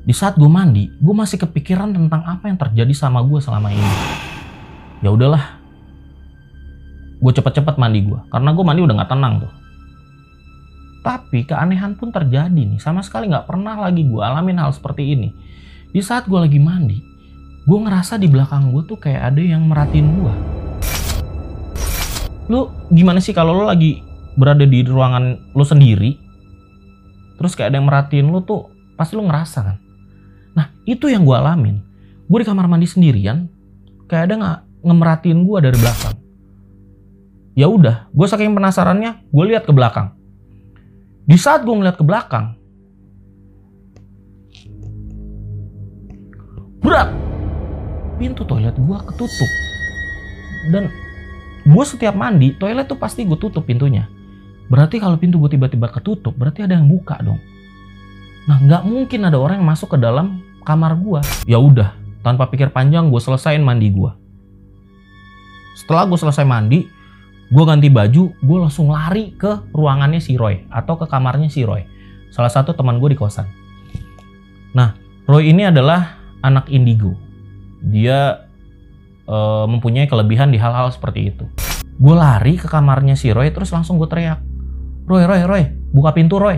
Di 0.07 0.13
saat 0.15 0.39
gue 0.39 0.48
mandi 0.48 0.88
gue 0.88 1.15
masih 1.15 1.38
kepikiran 1.43 1.91
tentang 1.91 2.24
apa 2.24 2.48
yang 2.48 2.57
terjadi 2.57 2.93
sama 2.95 3.19
gue 3.24 3.39
selama 3.43 3.69
ini. 3.71 3.93
Ya 5.03 5.12
udahlah. 5.12 5.59
Gue 7.19 7.31
cepet-cepet 7.36 7.75
mandi 7.75 8.00
gue 8.07 8.19
karena 8.31 8.50
gue 8.55 8.63
mandi 8.63 8.81
udah 8.83 8.95
nggak 9.03 9.12
tenang 9.12 9.33
tuh. 9.43 9.53
Tapi 11.00 11.48
keanehan 11.48 12.00
pun 12.00 12.12
terjadi 12.12 12.55
nih. 12.55 12.79
Sama 12.79 13.03
sekali 13.03 13.27
nggak 13.27 13.48
pernah 13.48 13.75
lagi 13.75 14.07
gue 14.07 14.21
alamin 14.24 14.63
hal 14.63 14.71
seperti 14.71 15.15
ini. 15.15 15.29
Di 15.91 16.00
saat 16.00 16.29
gue 16.31 16.39
lagi 16.39 16.59
mandi 16.62 17.09
gue 17.69 17.77
ngerasa 17.77 18.17
di 18.17 18.25
belakang 18.25 18.74
gue 18.74 18.81
tuh 18.81 18.98
kayak 18.98 19.29
ada 19.29 19.41
yang 19.45 19.62
merhatiin 19.69 20.09
gue 20.17 20.58
lu 22.50 22.74
gimana 22.89 23.22
sih 23.22 23.32
kalau 23.32 23.53
lu 23.53 23.63
lagi 23.70 24.01
berada 24.34 24.65
di 24.65 24.82
ruangan 24.82 25.53
lu 25.53 25.62
sendiri 25.62 26.18
terus 27.38 27.56
kayak 27.56 27.72
ada 27.72 27.77
yang 27.79 27.88
merhatiin 27.88 28.27
lu 28.27 28.41
tuh 28.44 28.68
pasti 29.00 29.15
lu 29.15 29.24
ngerasa 29.24 29.60
kan? 29.63 29.77
Nah 30.58 30.75
itu 30.84 31.08
yang 31.08 31.24
gue 31.24 31.38
alamin. 31.38 31.79
Gue 32.27 32.44
di 32.44 32.46
kamar 32.46 32.68
mandi 32.68 32.89
sendirian 32.89 33.48
kayak 34.12 34.27
ada 34.27 34.34
nggak 34.36 34.60
ngemerhatiin 34.84 35.39
gue 35.48 35.58
dari 35.63 35.77
belakang? 35.79 36.15
Ya 37.56 37.72
udah 37.72 38.12
gue 38.12 38.27
saking 38.27 38.51
penasarannya 38.51 39.24
gue 39.29 39.44
lihat 39.48 39.63
ke 39.63 39.72
belakang. 39.72 40.18
Di 41.24 41.38
saat 41.38 41.63
gue 41.63 41.72
ngeliat 41.72 41.96
ke 41.96 42.03
belakang 42.03 42.60
berat! 46.79 47.12
Pintu 48.20 48.44
toilet 48.44 48.75
gue 48.75 48.98
ketutup. 49.13 49.51
Dan 50.75 50.91
gue 51.69 51.83
setiap 51.85 52.17
mandi 52.17 52.57
toilet 52.57 52.89
tuh 52.89 52.97
pasti 52.97 53.29
gue 53.29 53.38
tutup 53.38 53.69
pintunya. 53.69 54.09
Berarti 54.69 54.97
kalau 54.97 55.17
pintu 55.21 55.38
gue 55.38 55.53
tiba-tiba 55.53 55.89
ketutup 55.93 56.33
berarti 56.33 56.65
ada 56.65 56.77
yang 56.77 56.89
buka 56.89 57.21
dong. 57.21 57.38
Nah 58.49 58.57
nggak 58.57 58.83
mungkin 58.89 59.29
ada 59.29 59.38
orang 59.38 59.61
yang 59.61 59.69
masuk 59.69 59.93
ke 59.93 59.97
dalam 60.01 60.41
kamar 60.65 60.97
gue 60.97 61.21
ya 61.49 61.57
udah 61.57 61.93
tanpa 62.21 62.49
pikir 62.49 62.69
panjang 62.69 63.07
gue 63.09 63.21
selesain 63.21 63.63
mandi 63.63 63.89
gue 63.89 64.11
setelah 65.79 66.03
gue 66.05 66.19
selesai 66.19 66.43
mandi 66.43 66.85
gue 67.49 67.63
ganti 67.65 67.89
baju 67.89 68.23
gue 68.35 68.57
langsung 68.59 68.93
lari 68.93 69.33
ke 69.33 69.71
ruangannya 69.73 70.21
si 70.21 70.38
Roy 70.38 70.67
atau 70.69 70.99
ke 70.99 71.09
kamarnya 71.09 71.49
si 71.49 71.65
Roy. 71.65 71.81
Salah 72.29 72.53
satu 72.53 72.77
teman 72.77 73.01
gue 73.01 73.09
di 73.09 73.17
kosan. 73.17 73.49
Nah 74.77 74.93
Roy 75.25 75.49
ini 75.49 75.65
adalah 75.65 76.19
anak 76.45 76.69
indigo. 76.69 77.17
Dia 77.81 78.49
uh, 79.29 79.65
mempunyai 79.69 80.09
kelebihan 80.09 80.50
di 80.50 80.57
hal-hal 80.57 80.89
seperti 80.89 81.29
itu. 81.29 81.45
Gue 82.01 82.15
lari 82.17 82.57
ke 82.57 82.65
kamarnya 82.65 83.13
si 83.13 83.29
Roy 83.29 83.53
terus 83.53 83.69
langsung 83.69 84.01
gue 84.01 84.09
teriak 84.09 84.41
Roy 85.05 85.24
Roy 85.29 85.41
Roy 85.45 85.63
buka 85.93 86.17
pintu 86.17 86.41
Roy. 86.41 86.57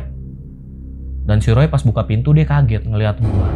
Dan 1.27 1.43
si 1.43 1.53
Roy 1.53 1.67
pas 1.69 1.83
buka 1.83 2.07
pintu 2.07 2.33
dia 2.33 2.47
kaget 2.47 2.87
ngelihat 2.87 3.19
gue 3.19 3.47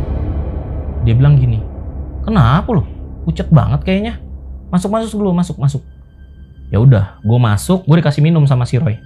dia 1.06 1.14
bilang 1.14 1.38
gini 1.38 1.62
kenapa 2.26 2.70
lo 2.76 2.84
pucet 3.24 3.48
banget 3.50 3.82
kayaknya. 3.88 4.20
Masuk 4.70 4.92
masuk 4.92 5.18
dulu 5.18 5.32
masuk 5.32 5.58
masuk. 5.58 5.82
Ya 6.74 6.82
udah 6.82 7.22
gue 7.24 7.40
masuk 7.40 7.88
gue 7.88 7.96
dikasih 8.04 8.22
minum 8.22 8.44
sama 8.46 8.68
si 8.68 8.76
Roy. 8.82 9.00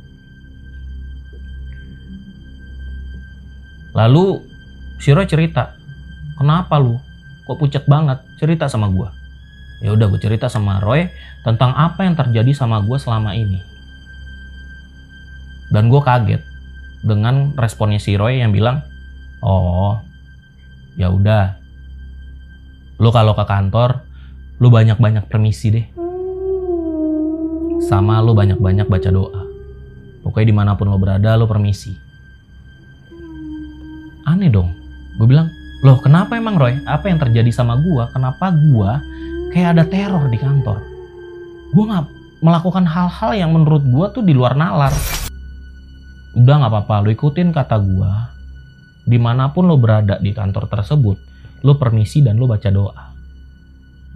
Lalu 3.94 4.40
si 5.04 5.12
Roy 5.12 5.28
cerita 5.28 5.76
kenapa 6.40 6.80
lu? 6.80 6.98
Kok 7.50 7.58
pucat 7.60 7.84
banget? 7.90 8.24
Cerita 8.40 8.72
sama 8.72 8.88
gue 8.88 9.19
ya 9.80 9.96
udah 9.96 10.08
gue 10.12 10.20
cerita 10.20 10.52
sama 10.52 10.84
Roy 10.84 11.08
tentang 11.44 11.72
apa 11.76 12.04
yang 12.04 12.16
terjadi 12.16 12.52
sama 12.52 12.84
gue 12.84 12.98
selama 13.00 13.36
ini 13.36 13.64
dan 15.72 15.88
gue 15.88 16.02
kaget 16.04 16.42
dengan 17.06 17.56
responnya 17.56 18.00
si 18.02 18.20
Roy 18.20 18.44
yang 18.44 18.52
bilang 18.52 18.84
oh 19.40 20.00
ya 21.00 21.08
udah 21.08 21.56
lu 23.00 23.10
kalau 23.16 23.32
ke 23.32 23.46
kantor 23.48 24.04
lu 24.60 24.68
banyak-banyak 24.68 25.32
permisi 25.32 25.72
deh 25.72 25.88
sama 27.90 28.22
lo 28.22 28.38
banyak-banyak 28.38 28.86
baca 28.86 29.10
doa. 29.10 29.44
Pokoknya 30.22 30.48
di 30.52 30.56
mana 30.56 30.72
pun 30.78 30.94
lo 30.94 31.00
berada, 31.02 31.34
lo 31.34 31.50
permisi. 31.50 31.96
Aneh 34.30 34.54
dong. 34.54 34.70
Gue 35.18 35.26
bilang, 35.26 35.50
loh 35.82 35.98
kenapa 36.04 36.38
emang 36.38 36.60
Roy? 36.60 36.78
Apa 36.86 37.10
yang 37.10 37.18
terjadi 37.18 37.50
sama 37.50 37.80
gue? 37.82 38.04
Kenapa 38.14 38.54
gue 38.54 38.92
kayak 39.54 39.78
ada 39.78 39.84
teror 39.86 40.26
di 40.30 40.38
kantor? 40.38 40.82
Gue 41.76 41.86
gak 41.86 42.06
melakukan 42.42 42.86
hal-hal 42.88 43.32
yang 43.36 43.52
menurut 43.54 43.84
gue 43.86 44.06
tuh 44.16 44.24
di 44.26 44.34
luar 44.34 44.58
nalar. 44.58 44.94
Udah 46.38 46.56
gak 46.66 46.72
apa-apa, 46.72 47.06
lo 47.06 47.10
ikutin 47.14 47.54
kata 47.54 47.78
gue. 47.82 48.12
Di 49.10 49.18
mana 49.18 49.50
pun 49.50 49.66
lo 49.66 49.78
berada 49.78 50.22
di 50.22 50.34
kantor 50.34 50.70
tersebut, 50.70 51.18
lo 51.66 51.78
permisi 51.78 52.22
dan 52.22 52.38
lo 52.38 52.46
baca 52.46 52.70
doa. 52.70 53.06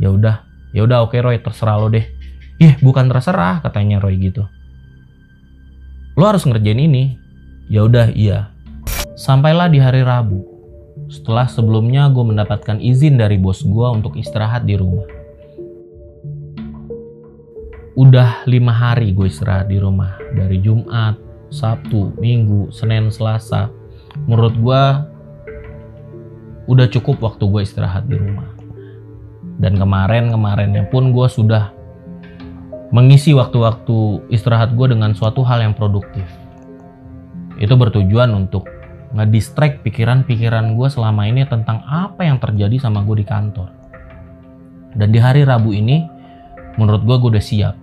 Ya 0.02 0.10
udah, 0.10 0.42
ya 0.74 0.86
udah 0.86 1.06
oke 1.06 1.18
Roy, 1.22 1.42
terserah 1.42 1.78
lo 1.78 1.90
deh 1.90 2.06
Ih, 2.62 2.78
bukan 2.80 3.10
terserah 3.10 3.60
katanya 3.60 3.98
Roy 3.98 4.16
gitu. 4.22 4.46
Lo 6.14 6.24
harus 6.30 6.46
ngerjain 6.46 6.78
ini. 6.78 7.18
Ya 7.68 7.82
udah, 7.82 8.14
iya. 8.14 8.54
Sampailah 9.18 9.68
di 9.68 9.82
hari 9.82 10.06
Rabu. 10.06 10.46
Setelah 11.10 11.50
sebelumnya 11.50 12.08
gue 12.14 12.24
mendapatkan 12.24 12.78
izin 12.78 13.18
dari 13.18 13.36
bos 13.42 13.66
gue 13.66 13.88
untuk 13.90 14.16
istirahat 14.16 14.64
di 14.64 14.78
rumah. 14.78 15.06
Udah 17.94 18.42
lima 18.50 18.74
hari 18.74 19.14
gue 19.14 19.30
istirahat 19.30 19.70
di 19.70 19.78
rumah. 19.78 20.18
Dari 20.34 20.58
Jumat, 20.58 21.14
Sabtu, 21.54 22.18
Minggu, 22.18 22.74
Senin, 22.74 23.14
Selasa. 23.14 23.70
Menurut 24.26 24.58
gue 24.58 24.82
udah 26.74 26.88
cukup 26.90 27.22
waktu 27.22 27.46
gue 27.46 27.62
istirahat 27.62 28.10
di 28.10 28.18
rumah. 28.18 28.50
Dan 29.62 29.78
kemarin-kemarinnya 29.78 30.90
pun 30.90 31.14
gue 31.14 31.30
sudah 31.30 31.70
mengisi 32.90 33.38
waktu-waktu 33.38 34.26
istirahat 34.34 34.74
gue 34.74 34.90
dengan 34.90 35.14
suatu 35.14 35.46
hal 35.46 35.62
yang 35.62 35.78
produktif. 35.78 36.26
Itu 37.62 37.78
bertujuan 37.78 38.34
untuk 38.34 38.66
ngedistract 39.14 39.86
pikiran-pikiran 39.86 40.74
gue 40.74 40.90
selama 40.90 41.30
ini 41.30 41.46
tentang 41.46 41.86
apa 41.86 42.26
yang 42.26 42.42
terjadi 42.42 42.90
sama 42.90 43.06
gue 43.06 43.22
di 43.22 43.26
kantor. 43.30 43.70
Dan 44.98 45.14
di 45.14 45.22
hari 45.22 45.46
Rabu 45.46 45.70
ini, 45.78 46.02
menurut 46.82 47.06
gue 47.06 47.18
gue 47.22 47.30
udah 47.38 47.46
siap 47.46 47.83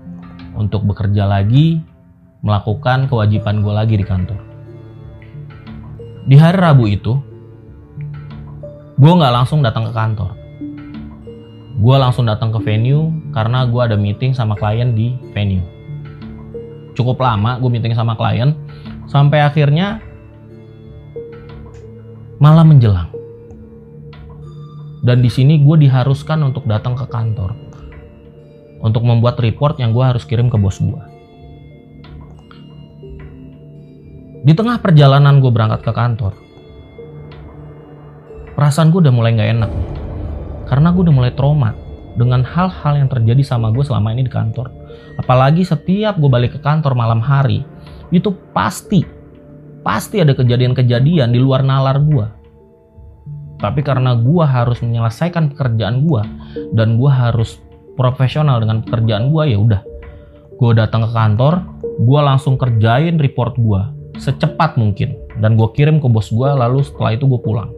untuk 0.61 0.85
bekerja 0.85 1.25
lagi, 1.25 1.81
melakukan 2.44 3.09
kewajiban 3.09 3.64
gue 3.64 3.73
lagi 3.73 3.94
di 3.96 4.05
kantor. 4.05 4.40
Di 6.29 6.37
hari 6.37 6.61
Rabu 6.61 6.85
itu, 6.85 7.16
gue 9.01 9.12
nggak 9.16 9.33
langsung 9.33 9.64
datang 9.64 9.88
ke 9.88 9.92
kantor. 9.96 10.37
Gue 11.81 11.96
langsung 11.96 12.29
datang 12.29 12.53
ke 12.53 12.61
venue 12.61 13.09
karena 13.33 13.64
gue 13.64 13.81
ada 13.81 13.96
meeting 13.96 14.37
sama 14.37 14.53
klien 14.53 14.92
di 14.92 15.16
venue. 15.33 15.64
Cukup 16.92 17.16
lama 17.25 17.57
gue 17.57 17.73
meeting 17.73 17.96
sama 17.96 18.12
klien 18.12 18.53
sampai 19.09 19.40
akhirnya 19.40 20.05
malam 22.37 22.77
menjelang. 22.77 23.09
Dan 25.01 25.25
di 25.25 25.33
sini 25.33 25.64
gue 25.64 25.88
diharuskan 25.88 26.44
untuk 26.44 26.68
datang 26.68 26.92
ke 26.92 27.09
kantor 27.09 27.69
untuk 28.81 29.05
membuat 29.05 29.37
report 29.40 29.79
yang 29.79 29.93
gue 29.93 30.05
harus 30.05 30.25
kirim 30.25 30.49
ke 30.49 30.57
bos 30.57 30.81
gue 30.81 31.03
di 34.45 34.53
tengah 34.57 34.81
perjalanan 34.81 35.38
gue 35.38 35.53
berangkat 35.53 35.85
ke 35.85 35.93
kantor 35.93 36.33
perasaan 38.57 38.93
gue 38.93 39.01
udah 39.05 39.14
mulai 39.14 39.37
nggak 39.37 39.51
enak 39.61 39.73
karena 40.69 40.95
gue 40.95 41.03
udah 41.05 41.16
mulai 41.16 41.33
trauma 41.35 41.77
dengan 42.14 42.43
hal-hal 42.43 43.01
yang 43.01 43.09
terjadi 43.11 43.43
sama 43.43 43.71
gue 43.71 43.81
selama 43.81 44.12
ini 44.14 44.27
di 44.27 44.33
kantor. 44.33 44.71
Apalagi 45.21 45.62
setiap 45.62 46.19
gue 46.19 46.31
balik 46.31 46.59
ke 46.59 46.61
kantor 46.62 46.93
malam 46.93 47.23
hari, 47.23 47.62
itu 48.11 48.35
pasti, 48.53 49.07
pasti 49.81 50.21
ada 50.21 50.35
kejadian-kejadian 50.35 51.31
di 51.31 51.40
luar 51.40 51.62
nalar 51.62 51.97
gue. 52.03 52.27
Tapi 53.61 53.81
karena 53.85 54.16
gue 54.16 54.45
harus 54.45 54.81
menyelesaikan 54.81 55.53
pekerjaan 55.53 56.05
gue 56.05 56.23
dan 56.73 56.97
gue 56.97 57.12
harus 57.12 57.61
profesional 58.01 58.65
dengan 58.65 58.81
pekerjaan 58.81 59.29
gue 59.29 59.53
ya 59.53 59.61
udah. 59.61 59.85
Gue 60.57 60.73
datang 60.73 61.05
ke 61.05 61.13
kantor, 61.13 61.61
gue 62.01 62.21
langsung 62.25 62.57
kerjain 62.57 63.21
report 63.21 63.61
gue 63.61 63.81
secepat 64.17 64.81
mungkin 64.81 65.17
dan 65.41 65.57
gue 65.61 65.69
kirim 65.77 66.01
ke 66.01 66.09
bos 66.09 66.33
gue 66.33 66.49
lalu 66.49 66.81
setelah 66.85 67.17
itu 67.17 67.25
gue 67.25 67.41
pulang 67.41 67.73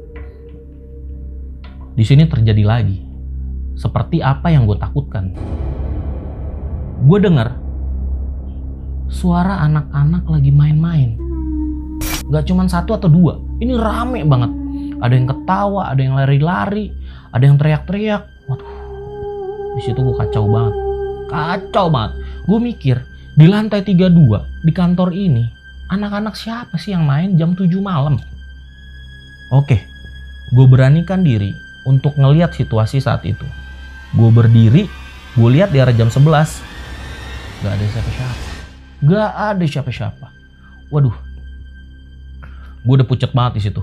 di 1.93 2.05
sini 2.05 2.25
terjadi 2.25 2.65
lagi. 2.65 2.99
Seperti 3.77 4.21
apa 4.21 4.53
yang 4.53 4.69
gue 4.69 4.77
takutkan. 4.77 5.33
gue 7.03 7.19
dengar 7.19 7.59
suara 9.11 9.59
anak-anak 9.67 10.23
lagi 10.31 10.55
main-main. 10.55 11.19
Gak 12.31 12.47
cuman 12.47 12.71
satu 12.71 12.95
atau 12.95 13.11
dua, 13.11 13.43
ini 13.59 13.75
rame 13.75 14.23
banget. 14.23 14.55
Ada 15.03 15.15
yang 15.19 15.27
ketawa, 15.27 15.91
ada 15.91 15.99
yang 15.99 16.15
lari-lari, 16.15 16.95
ada 17.35 17.43
yang 17.43 17.59
teriak-teriak. 17.59 18.23
Di 19.73 19.81
situ 19.81 19.99
gue 19.99 20.17
kacau 20.17 20.45
banget. 20.49 20.75
Kacau 21.33 21.87
banget. 21.89 22.13
Gue 22.45 22.59
mikir, 22.61 22.97
di 23.33 23.47
lantai 23.49 23.81
32 23.81 24.65
di 24.67 24.73
kantor 24.77 25.17
ini, 25.17 25.49
anak-anak 25.89 26.37
siapa 26.37 26.77
sih 26.77 26.93
yang 26.93 27.09
main 27.09 27.41
jam 27.41 27.57
7 27.57 27.69
malam? 27.81 28.21
Oke, 29.53 29.81
gue 30.53 30.67
beranikan 30.69 31.25
diri 31.25 31.53
untuk 31.89 32.17
ngeliat 32.21 32.53
situasi 32.53 33.01
saat 33.01 33.25
itu. 33.25 33.45
Gue 34.13 34.29
berdiri, 34.29 34.85
gue 35.37 35.49
lihat 35.49 35.73
di 35.73 35.81
arah 35.81 35.97
jam 35.97 36.13
11. 36.13 36.25
Gak 37.65 37.73
ada 37.73 37.87
siapa-siapa. 37.89 38.45
Gak 39.03 39.31
ada 39.33 39.65
siapa-siapa. 39.65 40.27
Waduh. 40.93 41.17
Gue 42.83 42.95
udah 43.01 43.09
pucet 43.09 43.33
banget 43.33 43.57
di 43.57 43.63
situ. 43.65 43.83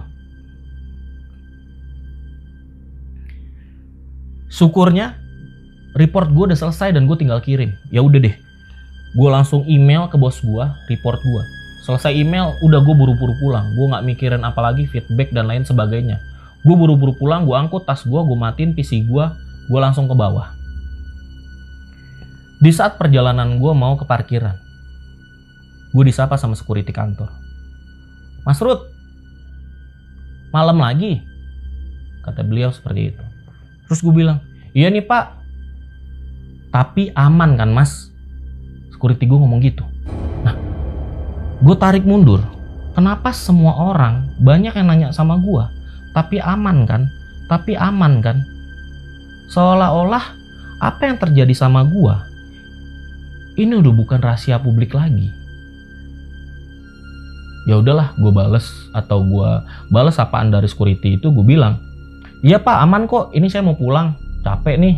Syukurnya 4.50 5.29
report 6.00 6.32
gue 6.32 6.56
udah 6.56 6.58
selesai 6.58 6.96
dan 6.96 7.04
gue 7.04 7.18
tinggal 7.20 7.44
kirim. 7.44 7.76
Ya 7.92 8.00
udah 8.00 8.24
deh. 8.24 8.36
Gue 9.12 9.30
langsung 9.30 9.68
email 9.68 10.08
ke 10.08 10.16
bos 10.16 10.40
gue, 10.40 10.66
report 10.88 11.20
gue. 11.20 11.44
Selesai 11.84 12.16
email, 12.16 12.56
udah 12.64 12.80
gue 12.80 12.96
buru-buru 12.96 13.36
pulang. 13.44 13.76
Gue 13.76 13.92
nggak 13.92 14.06
mikirin 14.08 14.48
apalagi 14.48 14.88
feedback 14.88 15.36
dan 15.36 15.52
lain 15.52 15.68
sebagainya. 15.68 16.24
Gue 16.64 16.76
buru-buru 16.80 17.12
pulang, 17.20 17.44
gue 17.44 17.56
angkut 17.58 17.84
tas 17.84 18.08
gue, 18.08 18.20
gue 18.20 18.38
matiin 18.38 18.72
PC 18.72 19.04
gue, 19.10 19.26
gue 19.68 19.80
langsung 19.80 20.08
ke 20.08 20.16
bawah. 20.16 20.56
Di 22.60 22.72
saat 22.76 23.00
perjalanan 23.00 23.58
gue 23.58 23.72
mau 23.72 23.96
ke 23.96 24.04
parkiran, 24.04 24.60
gue 25.96 26.04
disapa 26.04 26.36
sama 26.36 26.60
security 26.60 26.92
kantor. 26.92 27.32
Mas 28.44 28.60
Ruth, 28.60 28.92
malam 30.52 30.84
lagi? 30.84 31.24
Kata 32.22 32.44
beliau 32.44 32.70
seperti 32.70 33.16
itu. 33.16 33.24
Terus 33.88 34.04
gue 34.04 34.14
bilang, 34.14 34.44
iya 34.76 34.92
nih 34.92 35.02
pak, 35.08 35.39
tapi 36.70 37.14
aman 37.18 37.58
kan 37.58 37.70
mas? 37.74 38.14
Security 38.94 39.26
gue 39.26 39.38
ngomong 39.38 39.60
gitu. 39.62 39.86
Nah, 40.46 40.56
gue 41.62 41.76
tarik 41.78 42.06
mundur. 42.06 42.42
Kenapa 42.94 43.32
semua 43.32 43.78
orang 43.80 44.34
banyak 44.42 44.76
yang 44.76 44.88
nanya 44.90 45.10
sama 45.16 45.40
gue, 45.40 45.64
tapi 46.12 46.42
aman 46.42 46.84
kan? 46.84 47.08
Tapi 47.48 47.78
aman 47.80 48.20
kan? 48.20 48.44
Seolah-olah 49.50 50.26
apa 50.84 51.02
yang 51.10 51.18
terjadi 51.18 51.54
sama 51.56 51.88
gue, 51.88 52.14
ini 53.60 53.74
udah 53.76 53.94
bukan 53.94 54.20
rahasia 54.20 54.60
publik 54.60 54.94
lagi 54.94 55.40
ya 57.70 57.78
udahlah 57.78 58.18
gue 58.18 58.32
bales 58.34 58.90
atau 58.98 59.22
gue 59.22 59.50
bales 59.94 60.18
apaan 60.18 60.50
dari 60.50 60.66
security 60.66 61.22
itu 61.22 61.30
gue 61.30 61.46
bilang 61.46 61.78
iya 62.42 62.58
pak 62.58 62.82
aman 62.82 63.06
kok 63.06 63.30
ini 63.38 63.46
saya 63.46 63.62
mau 63.62 63.78
pulang 63.78 64.18
capek 64.42 64.82
nih 64.82 64.96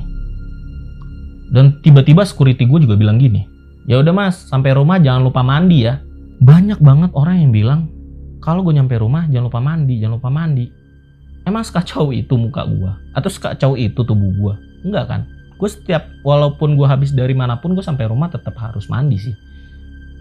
dan 1.51 1.83
tiba-tiba 1.83 2.23
security 2.23 2.63
gue 2.63 2.87
juga 2.87 2.95
bilang 2.95 3.19
gini 3.19 3.51
ya 3.89 4.01
udah 4.01 4.13
mas 4.13 4.47
sampai 4.49 4.77
rumah 4.77 5.01
jangan 5.01 5.21
lupa 5.25 5.41
mandi 5.41 5.87
ya. 5.87 6.01
Banyak 6.41 6.81
banget 6.81 7.13
orang 7.13 7.37
yang 7.37 7.51
bilang 7.53 7.81
kalau 8.41 8.65
gue 8.65 8.73
nyampe 8.73 8.97
rumah 8.97 9.29
jangan 9.29 9.45
lupa 9.49 9.61
mandi 9.61 10.01
jangan 10.01 10.17
lupa 10.17 10.29
mandi. 10.33 10.65
Emang 11.45 11.65
sekacau 11.65 12.13
itu 12.13 12.37
muka 12.37 12.65
gue 12.65 12.91
atau 13.17 13.29
sekacau 13.29 13.73
itu 13.77 14.01
tubuh 14.01 14.31
gue 14.33 14.53
enggak 14.85 15.05
kan? 15.09 15.21
Gue 15.57 15.69
setiap 15.69 16.09
walaupun 16.25 16.73
gue 16.73 16.87
habis 16.89 17.13
dari 17.13 17.37
mana 17.37 17.61
pun 17.61 17.77
gue 17.77 17.85
sampai 17.85 18.09
rumah 18.09 18.29
tetap 18.29 18.57
harus 18.57 18.89
mandi 18.89 19.17
sih. 19.21 19.35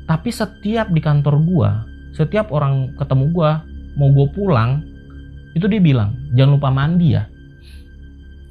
Tapi 0.05 0.29
setiap 0.29 0.93
di 0.93 1.01
kantor 1.01 1.41
gue 1.41 1.71
setiap 2.17 2.53
orang 2.53 2.93
ketemu 3.01 3.33
gue 3.33 3.51
mau 3.97 4.09
gue 4.13 4.27
pulang 4.35 4.85
itu 5.57 5.65
dia 5.67 5.81
bilang 5.81 6.13
jangan 6.37 6.53
lupa 6.61 6.69
mandi 6.69 7.17
ya. 7.17 7.25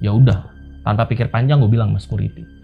Ya 0.02 0.10
udah 0.10 0.48
tanpa 0.82 1.06
pikir 1.06 1.30
panjang 1.30 1.62
gue 1.62 1.70
bilang 1.70 1.94
mas 1.94 2.10
security 2.10 2.59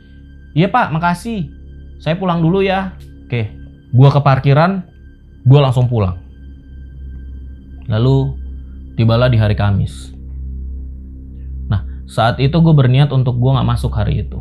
iya 0.55 0.71
pak 0.71 0.89
makasih. 0.95 1.51
Saya 1.99 2.15
pulang 2.15 2.39
dulu 2.39 2.63
ya. 2.63 2.95
Oke 3.27 3.51
gue 3.95 4.09
ke 4.11 4.19
parkiran 4.19 4.83
gue 5.45 5.59
langsung 5.59 5.85
pulang. 5.91 6.17
Lalu 7.85 8.33
tibalah 8.97 9.29
di 9.29 9.37
hari 9.37 9.53
Kamis. 9.53 10.15
Nah 11.69 11.85
saat 12.09 12.41
itu 12.41 12.57
gue 12.57 12.73
berniat 12.73 13.13
untuk 13.13 13.37
gue 13.37 13.51
nggak 13.51 13.67
masuk 13.67 13.93
hari 13.93 14.25
itu. 14.25 14.39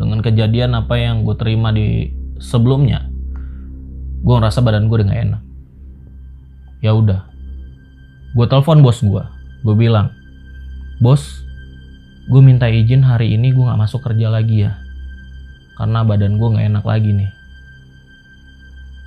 Dengan 0.00 0.24
kejadian 0.24 0.72
apa 0.74 0.96
yang 0.96 1.22
gue 1.28 1.36
terima 1.36 1.70
di 1.70 2.10
sebelumnya 2.40 3.06
gue 4.20 4.34
ngerasa 4.36 4.64
badan 4.64 4.88
gue 4.88 4.96
udah 5.00 5.08
gak 5.08 5.22
enak. 5.28 5.42
Ya 6.80 6.96
udah 6.96 7.30
gue 8.30 8.46
telepon 8.46 8.78
bos 8.78 9.02
gue 9.02 9.24
gue 9.66 9.74
bilang 9.74 10.14
bos 11.02 11.42
gue 12.30 12.40
minta 12.40 12.70
izin 12.70 13.02
hari 13.02 13.34
ini 13.34 13.50
gue 13.50 13.64
nggak 13.66 13.80
masuk 13.80 14.06
kerja 14.06 14.30
lagi 14.30 14.70
ya 14.70 14.78
karena 15.80 16.04
badan 16.04 16.36
gue 16.36 16.48
nggak 16.52 16.66
enak 16.68 16.84
lagi 16.84 17.10
nih 17.16 17.30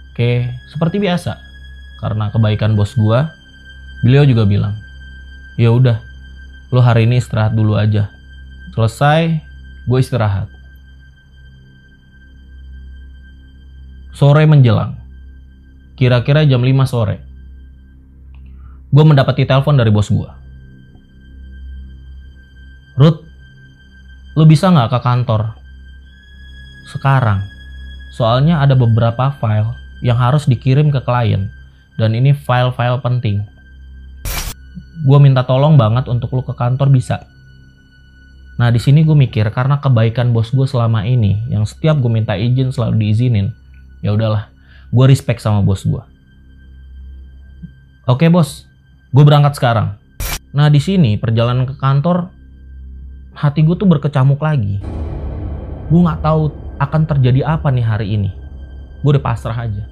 oke 0.09 0.31
seperti 0.73 0.97
biasa 0.97 1.37
karena 2.01 2.33
kebaikan 2.33 2.73
bos 2.73 2.97
gue 2.97 3.19
beliau 4.01 4.25
juga 4.25 4.49
bilang 4.49 4.73
ya 5.61 5.69
udah 5.69 6.01
lo 6.73 6.81
hari 6.81 7.05
ini 7.05 7.21
istirahat 7.21 7.53
dulu 7.53 7.77
aja 7.77 8.09
selesai 8.73 9.37
gue 9.85 9.99
istirahat 10.01 10.49
sore 14.17 14.49
menjelang 14.49 14.97
kira-kira 15.93 16.41
jam 16.49 16.65
5 16.65 16.89
sore 16.89 17.21
gue 18.93 19.01
mendapati 19.01 19.49
telepon 19.49 19.73
dari 19.73 19.89
bos 19.89 20.05
gue. 20.13 20.29
Ruth, 22.93 23.25
lu 24.37 24.45
bisa 24.45 24.69
nggak 24.69 24.93
ke 24.93 24.99
kantor? 25.01 25.57
Sekarang. 26.93 27.41
Soalnya 28.13 28.61
ada 28.61 28.77
beberapa 28.77 29.33
file 29.41 29.73
yang 30.05 30.21
harus 30.21 30.45
dikirim 30.45 30.93
ke 30.93 31.01
klien. 31.01 31.49
Dan 31.97 32.13
ini 32.13 32.37
file-file 32.37 33.01
penting. 33.01 33.41
Gue 35.01 35.17
minta 35.17 35.41
tolong 35.41 35.73
banget 35.73 36.05
untuk 36.05 36.29
lu 36.37 36.45
ke 36.45 36.53
kantor 36.53 36.93
bisa. 36.93 37.25
Nah 38.61 38.69
di 38.69 38.77
sini 38.77 39.01
gue 39.01 39.17
mikir 39.17 39.49
karena 39.49 39.81
kebaikan 39.81 40.29
bos 40.29 40.53
gue 40.53 40.69
selama 40.69 41.01
ini, 41.09 41.41
yang 41.49 41.65
setiap 41.65 41.97
gue 41.97 42.09
minta 42.09 42.37
izin 42.37 42.69
selalu 42.69 43.01
diizinin, 43.01 43.49
ya 44.05 44.13
udahlah, 44.13 44.53
gue 44.93 45.05
respect 45.09 45.41
sama 45.41 45.65
bos 45.65 45.81
gue. 45.81 46.03
Oke 48.05 48.29
bos, 48.29 48.69
gue 49.09 49.23
berangkat 49.25 49.57
sekarang. 49.57 49.97
Nah 50.53 50.69
di 50.69 50.77
sini 50.77 51.17
perjalanan 51.17 51.65
ke 51.65 51.73
kantor, 51.81 52.29
hati 53.33 53.65
gue 53.65 53.73
tuh 53.73 53.89
berkecamuk 53.89 54.37
lagi. 54.37 54.77
Gue 55.89 55.99
nggak 56.05 56.21
tahu 56.21 56.62
akan 56.81 57.09
terjadi 57.09 57.45
apa 57.45 57.69
nih 57.69 57.85
hari 57.85 58.07
ini. 58.15 58.31
Gue 59.01 59.17
udah 59.17 59.23
pasrah 59.23 59.57
aja. 59.57 59.83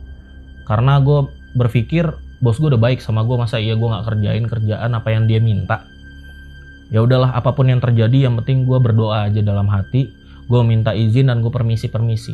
Karena 0.66 1.02
gue 1.02 1.28
berpikir 1.58 2.08
bos 2.42 2.58
gue 2.58 2.74
udah 2.74 2.82
baik 2.82 3.04
sama 3.04 3.22
gue 3.22 3.38
masa 3.38 3.62
iya 3.62 3.78
gue 3.78 3.86
nggak 3.86 4.06
kerjain 4.08 4.46
kerjaan 4.50 4.92
apa 4.96 5.10
yang 5.14 5.30
dia 5.30 5.38
minta. 5.38 5.86
Ya 6.90 7.04
udahlah 7.04 7.32
apa 7.36 7.54
pun 7.54 7.70
yang 7.70 7.80
terjadi 7.80 8.30
yang 8.30 8.40
penting 8.42 8.66
gue 8.66 8.80
berdoa 8.80 9.30
aja 9.30 9.44
dalam 9.44 9.70
hati. 9.70 10.10
Gue 10.50 10.62
minta 10.66 10.92
izin 10.96 11.32
dan 11.32 11.40
gue 11.46 11.52
permisi 11.54 11.88
permisi. 11.88 12.34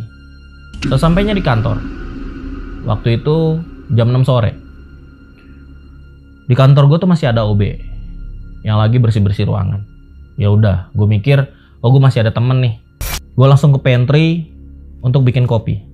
Sesampainya 0.87 1.33
di 1.33 1.41
kantor, 1.41 1.81
waktu 2.87 3.19
itu 3.19 3.59
jam 3.91 4.11
6 4.11 4.23
sore 4.27 4.51
di 6.47 6.55
kantor 6.55 6.87
gue 6.87 6.97
tuh 7.03 7.11
masih 7.11 7.31
ada 7.31 7.43
OB 7.43 7.61
yang 8.63 8.79
lagi 8.79 8.97
bersih 8.99 9.19
bersih 9.19 9.43
ruangan 9.43 9.83
ya 10.39 10.47
udah 10.47 10.91
gue 10.95 11.07
mikir 11.07 11.43
oh 11.83 11.91
gue 11.91 11.99
masih 11.99 12.23
ada 12.23 12.31
temen 12.31 12.63
nih 12.63 12.75
gue 13.37 13.45
langsung 13.45 13.69
ke 13.69 13.79
pantry 13.85 14.49
untuk 15.05 15.21
bikin 15.21 15.45
kopi. 15.45 15.85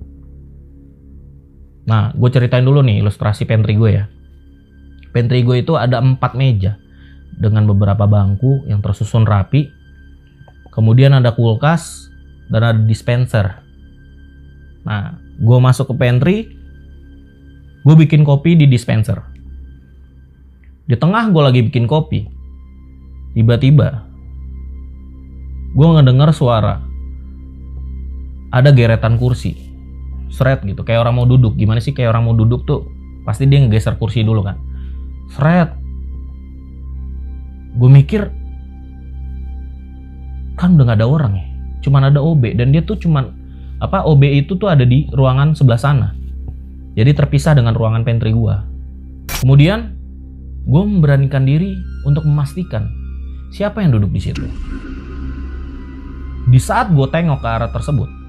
Nah 1.84 2.16
gue 2.16 2.30
ceritain 2.32 2.64
dulu 2.64 2.80
nih 2.80 3.04
ilustrasi 3.04 3.44
pantry 3.44 3.76
gue 3.76 3.92
ya. 3.92 4.08
Pantry 5.12 5.44
gue 5.44 5.60
itu 5.60 5.76
ada 5.76 6.00
empat 6.00 6.40
meja 6.40 6.80
dengan 7.36 7.68
beberapa 7.68 8.08
bangku 8.08 8.64
yang 8.72 8.80
tersusun 8.80 9.28
rapi. 9.28 9.68
Kemudian 10.72 11.12
ada 11.12 11.36
kulkas 11.36 12.08
dan 12.48 12.64
ada 12.64 12.80
dispenser. 12.80 13.60
Nah 14.88 15.20
gue 15.36 15.58
masuk 15.60 15.92
ke 15.92 15.96
pantry 16.00 16.38
gue 17.84 17.96
bikin 18.00 18.24
kopi 18.24 18.56
di 18.56 18.72
dispenser. 18.72 19.20
Di 20.88 20.96
tengah 20.96 21.28
gue 21.28 21.44
lagi 21.44 21.60
bikin 21.64 21.88
kopi, 21.92 22.24
tiba-tiba 23.36 24.08
gue 25.76 25.88
ngedengar 25.92 26.32
suara 26.32 26.93
ada 28.54 28.70
geretan 28.70 29.18
kursi, 29.18 29.58
seret 30.30 30.62
gitu, 30.62 30.86
kayak 30.86 31.02
orang 31.02 31.18
mau 31.18 31.26
duduk. 31.26 31.58
Gimana 31.58 31.82
sih 31.82 31.90
kayak 31.90 32.14
orang 32.14 32.30
mau 32.30 32.36
duduk 32.38 32.70
tuh? 32.70 32.86
Pasti 33.26 33.50
dia 33.50 33.66
ngegeser 33.66 33.98
kursi 33.98 34.22
dulu 34.22 34.46
kan, 34.46 34.62
seret. 35.34 35.74
Gue 37.74 37.90
mikir 37.90 38.30
kan 40.54 40.78
udah 40.78 40.94
gak 40.94 41.02
ada 41.02 41.10
orang 41.10 41.34
ya, 41.34 41.46
cuman 41.82 42.14
ada 42.14 42.22
OB 42.22 42.54
dan 42.54 42.70
dia 42.70 42.86
tuh 42.86 42.94
cuman 43.02 43.34
apa 43.82 44.06
OB 44.06 44.22
itu 44.46 44.54
tuh 44.62 44.70
ada 44.70 44.86
di 44.86 45.10
ruangan 45.10 45.58
sebelah 45.58 45.82
sana. 45.82 46.14
Jadi 46.94 47.10
terpisah 47.18 47.58
dengan 47.58 47.74
ruangan 47.74 48.06
pantry 48.06 48.30
gue. 48.30 48.56
Kemudian 49.42 49.98
gue 50.70 50.84
memberanikan 50.86 51.42
diri 51.42 51.74
untuk 52.06 52.22
memastikan 52.30 52.86
siapa 53.50 53.82
yang 53.82 53.98
duduk 53.98 54.14
di 54.14 54.22
situ. 54.22 54.46
Di 56.48 56.60
saat 56.62 56.94
gue 56.94 57.08
tengok 57.10 57.42
ke 57.42 57.48
arah 57.50 57.74
tersebut, 57.74 58.23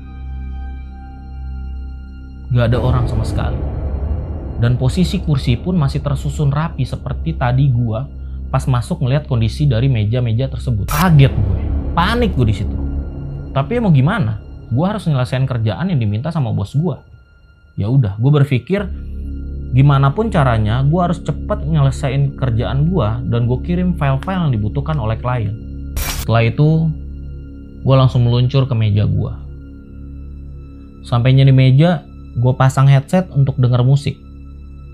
gak 2.55 2.71
ada 2.71 2.79
orang 2.79 3.11
sama 3.11 3.27
sekali. 3.27 3.59
Dan 4.63 4.79
posisi 4.79 5.19
kursi 5.19 5.59
pun 5.59 5.75
masih 5.75 5.99
tersusun 5.99 6.55
rapi 6.55 6.87
seperti 6.87 7.35
tadi 7.35 7.67
gue 7.69 8.01
pas 8.49 8.63
masuk 8.71 9.03
ngeliat 9.03 9.27
kondisi 9.27 9.67
dari 9.67 9.91
meja-meja 9.91 10.47
tersebut. 10.47 10.87
Kaget 10.87 11.35
gue, 11.35 11.61
panik 11.99 12.39
gue 12.39 12.47
di 12.47 12.55
situ. 12.55 12.77
Tapi 13.51 13.77
ya 13.77 13.81
mau 13.83 13.91
gimana? 13.91 14.39
Gue 14.71 14.87
harus 14.87 15.11
nyelesain 15.11 15.43
kerjaan 15.43 15.91
yang 15.91 15.99
diminta 15.99 16.31
sama 16.31 16.55
bos 16.55 16.71
gue. 16.79 16.95
Ya 17.75 17.91
udah, 17.91 18.15
gue 18.15 18.31
berpikir 18.31 18.87
gimana 19.75 20.15
pun 20.15 20.31
caranya 20.31 20.87
gue 20.87 21.01
harus 21.03 21.19
cepat 21.19 21.67
nyelesain 21.67 22.39
kerjaan 22.39 22.87
gue 22.87 23.09
dan 23.27 23.51
gue 23.51 23.59
kirim 23.67 23.99
file-file 23.99 24.47
yang 24.47 24.53
dibutuhkan 24.55 24.95
oleh 25.03 25.19
klien. 25.19 25.59
Setelah 26.23 26.47
itu, 26.47 26.87
gue 27.83 27.95
langsung 27.99 28.23
meluncur 28.23 28.71
ke 28.71 28.75
meja 28.79 29.03
gue. 29.03 29.33
Sampainya 31.03 31.43
di 31.43 31.51
meja, 31.51 32.07
gue 32.35 32.53
pasang 32.59 32.91
headset 32.91 33.31
untuk 33.35 33.59
denger 33.59 33.83
musik 33.87 34.19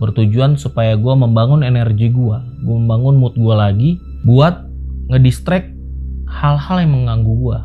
bertujuan 0.00 0.56
supaya 0.56 0.96
gue 0.96 1.14
membangun 1.14 1.60
energi 1.60 2.08
gue, 2.08 2.38
gue 2.64 2.76
membangun 2.80 3.20
mood 3.20 3.36
gue 3.36 3.52
lagi 3.52 3.90
buat 4.24 4.64
ngedistract 5.12 5.68
hal-hal 6.24 6.80
yang 6.80 6.96
mengganggu 6.96 7.28
gue. 7.28 7.58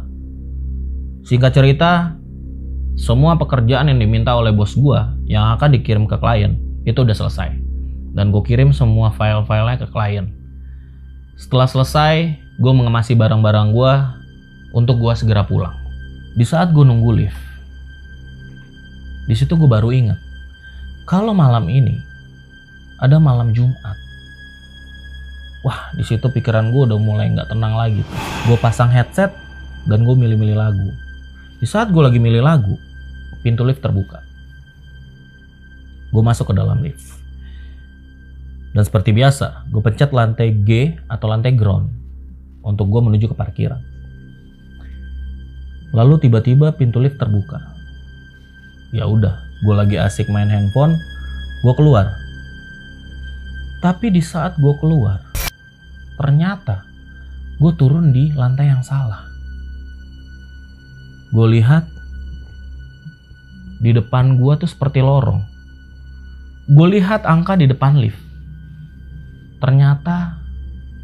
Singkat 1.31 1.51
cerita, 1.55 1.91
semua 2.99 3.39
pekerjaan 3.39 3.87
yang 3.87 4.03
diminta 4.03 4.35
oleh 4.35 4.51
bos 4.51 4.75
gue 4.75 4.99
yang 5.31 5.55
akan 5.55 5.79
dikirim 5.79 6.05
ke 6.11 6.19
klien 6.19 6.59
itu 6.83 7.01
udah 7.01 7.15
selesai. 7.15 7.55
Dan 8.15 8.35
gue 8.35 8.43
kirim 8.43 8.75
semua 8.75 9.15
file-filenya 9.15 9.87
ke 9.87 9.87
klien. 9.95 10.27
Setelah 11.39 11.67
selesai, 11.71 12.35
gue 12.59 12.73
mengemasi 12.75 13.15
barang-barang 13.15 13.71
gue 13.71 13.93
untuk 14.75 14.99
gue 14.99 15.13
segera 15.15 15.47
pulang. 15.47 15.75
Di 16.35 16.43
saat 16.43 16.75
gue 16.75 16.83
nunggu 16.83 17.11
lift, 17.15 17.39
di 19.25 19.33
situ 19.33 19.57
gue 19.57 19.69
baru 19.69 19.89
ingat 19.89 20.19
kalau 21.05 21.37
malam 21.37 21.69
ini 21.69 22.01
ada 22.97 23.19
malam 23.19 23.51
Jumat. 23.51 23.97
Wah, 25.65 25.89
di 25.97 26.05
situ 26.05 26.25
pikiran 26.29 26.69
gue 26.69 26.81
udah 26.89 26.99
mulai 27.01 27.29
nggak 27.33 27.49
tenang 27.49 27.73
lagi. 27.73 28.01
Gue 28.45 28.57
pasang 28.61 28.89
headset 28.89 29.33
dan 29.89 30.05
gue 30.05 30.15
milih-milih 30.17 30.57
lagu. 30.57 30.89
Di 31.57 31.65
saat 31.65 31.89
gue 31.89 32.01
lagi 32.01 32.21
milih 32.21 32.45
lagu, 32.45 32.77
pintu 33.41 33.65
lift 33.65 33.81
terbuka. 33.81 34.21
Gue 36.13 36.21
masuk 36.21 36.53
ke 36.53 36.55
dalam 36.57 36.81
lift. 36.85 37.17
Dan 38.77 38.83
seperti 38.85 39.13
biasa, 39.13 39.65
gue 39.73 39.81
pencet 39.81 40.13
lantai 40.13 40.53
G 40.53 40.97
atau 41.09 41.31
lantai 41.31 41.55
ground 41.55 41.89
untuk 42.61 42.89
gue 42.89 43.01
menuju 43.01 43.31
ke 43.31 43.35
parkiran. 43.37 43.81
Lalu 45.95 46.27
tiba-tiba 46.27 46.75
pintu 46.75 46.99
lift 47.01 47.17
terbuka. 47.17 47.74
Ya 48.95 49.11
udah, 49.11 49.43
gue 49.59 49.75
lagi 49.75 49.99
asik 49.99 50.31
main 50.31 50.47
handphone, 50.47 50.95
gue 51.67 51.73
keluar 51.75 52.15
tapi 53.85 54.09
di 54.09 54.17
saat 54.17 54.57
gue 54.57 54.73
keluar, 54.81 55.21
ternyata 56.17 56.81
gue 57.61 57.69
turun 57.77 58.09
di 58.09 58.33
lantai 58.33 58.73
yang 58.73 58.81
salah. 58.81 59.29
Gue 61.29 61.61
lihat 61.61 61.85
di 63.85 63.93
depan 63.93 64.41
gue 64.41 64.53
tuh 64.57 64.65
seperti 64.65 65.05
lorong. 65.05 65.45
Gue 66.65 66.97
lihat 66.97 67.29
angka 67.29 67.53
di 67.53 67.69
depan 67.69 68.01
lift. 68.01 68.17
Ternyata 69.61 70.41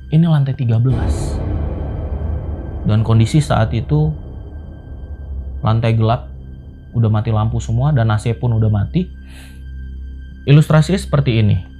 ini 0.09 0.25
lantai 0.25 0.57
13. 0.57 2.89
Dan 2.89 3.05
kondisi 3.05 3.45
saat 3.45 3.77
itu 3.77 4.09
lantai 5.61 5.93
gelap, 5.93 6.30
udah 6.91 7.09
mati 7.09 7.31
lampu 7.31 7.57
semua 7.63 7.95
dan 7.95 8.11
AC 8.11 8.35
pun 8.37 8.55
udah 8.55 8.71
mati. 8.71 9.07
Ilustrasinya 10.47 10.97
seperti 10.97 11.37
ini 11.37 11.71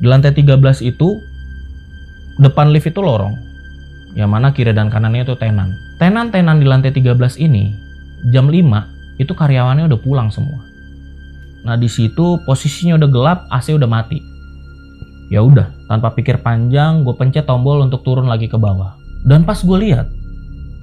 di 0.00 0.08
lantai 0.08 0.32
13 0.32 0.56
itu 0.80 1.20
depan 2.40 2.72
lift 2.72 2.88
itu 2.88 3.04
lorong. 3.04 3.36
Yang 4.16 4.30
mana 4.32 4.48
kiri 4.50 4.72
dan 4.74 4.90
kanannya 4.90 5.22
itu 5.22 5.36
tenan. 5.36 5.76
Tenan-tenan 6.00 6.58
di 6.58 6.66
lantai 6.66 6.90
13 6.90 7.36
ini 7.36 7.70
jam 8.32 8.48
5 8.48 9.20
itu 9.20 9.32
karyawannya 9.36 9.86
udah 9.86 10.00
pulang 10.00 10.32
semua. 10.32 10.64
Nah 11.68 11.76
di 11.76 11.86
situ 11.86 12.40
posisinya 12.48 12.96
udah 12.96 13.08
gelap, 13.12 13.38
AC 13.52 13.76
udah 13.76 13.86
mati. 13.86 14.18
Ya 15.30 15.44
udah, 15.44 15.70
tanpa 15.86 16.10
pikir 16.16 16.42
panjang, 16.42 17.06
gue 17.06 17.14
pencet 17.14 17.46
tombol 17.46 17.84
untuk 17.86 18.02
turun 18.02 18.26
lagi 18.26 18.50
ke 18.50 18.58
bawah. 18.58 18.98
Dan 19.22 19.46
pas 19.46 19.60
gue 19.62 19.78
lihat, 19.78 20.10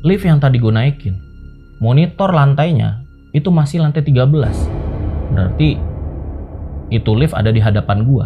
lift 0.07 0.23
yang 0.23 0.39
tadi 0.39 0.61
gue 0.61 0.71
naikin, 0.71 1.17
monitor 1.83 2.31
lantainya 2.31 3.03
itu 3.37 3.53
masih 3.53 3.85
lantai 3.85 4.01
13. 4.01 4.25
Berarti 5.37 5.77
itu 6.89 7.11
lift 7.13 7.37
ada 7.37 7.53
di 7.53 7.61
hadapan 7.61 8.01
gue. 8.01 8.25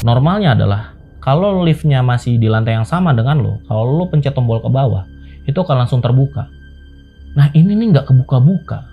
Normalnya 0.00 0.56
adalah 0.56 0.96
kalau 1.20 1.60
liftnya 1.60 2.00
masih 2.00 2.40
di 2.40 2.48
lantai 2.48 2.78
yang 2.78 2.88
sama 2.88 3.12
dengan 3.12 3.42
lo, 3.42 3.60
kalau 3.68 4.00
lo 4.00 4.04
pencet 4.08 4.32
tombol 4.32 4.62
ke 4.64 4.70
bawah, 4.72 5.04
itu 5.44 5.58
akan 5.58 5.84
langsung 5.84 6.00
terbuka. 6.00 6.48
Nah 7.36 7.52
ini 7.52 7.76
nih 7.76 7.92
nggak 7.92 8.06
kebuka-buka. 8.08 8.88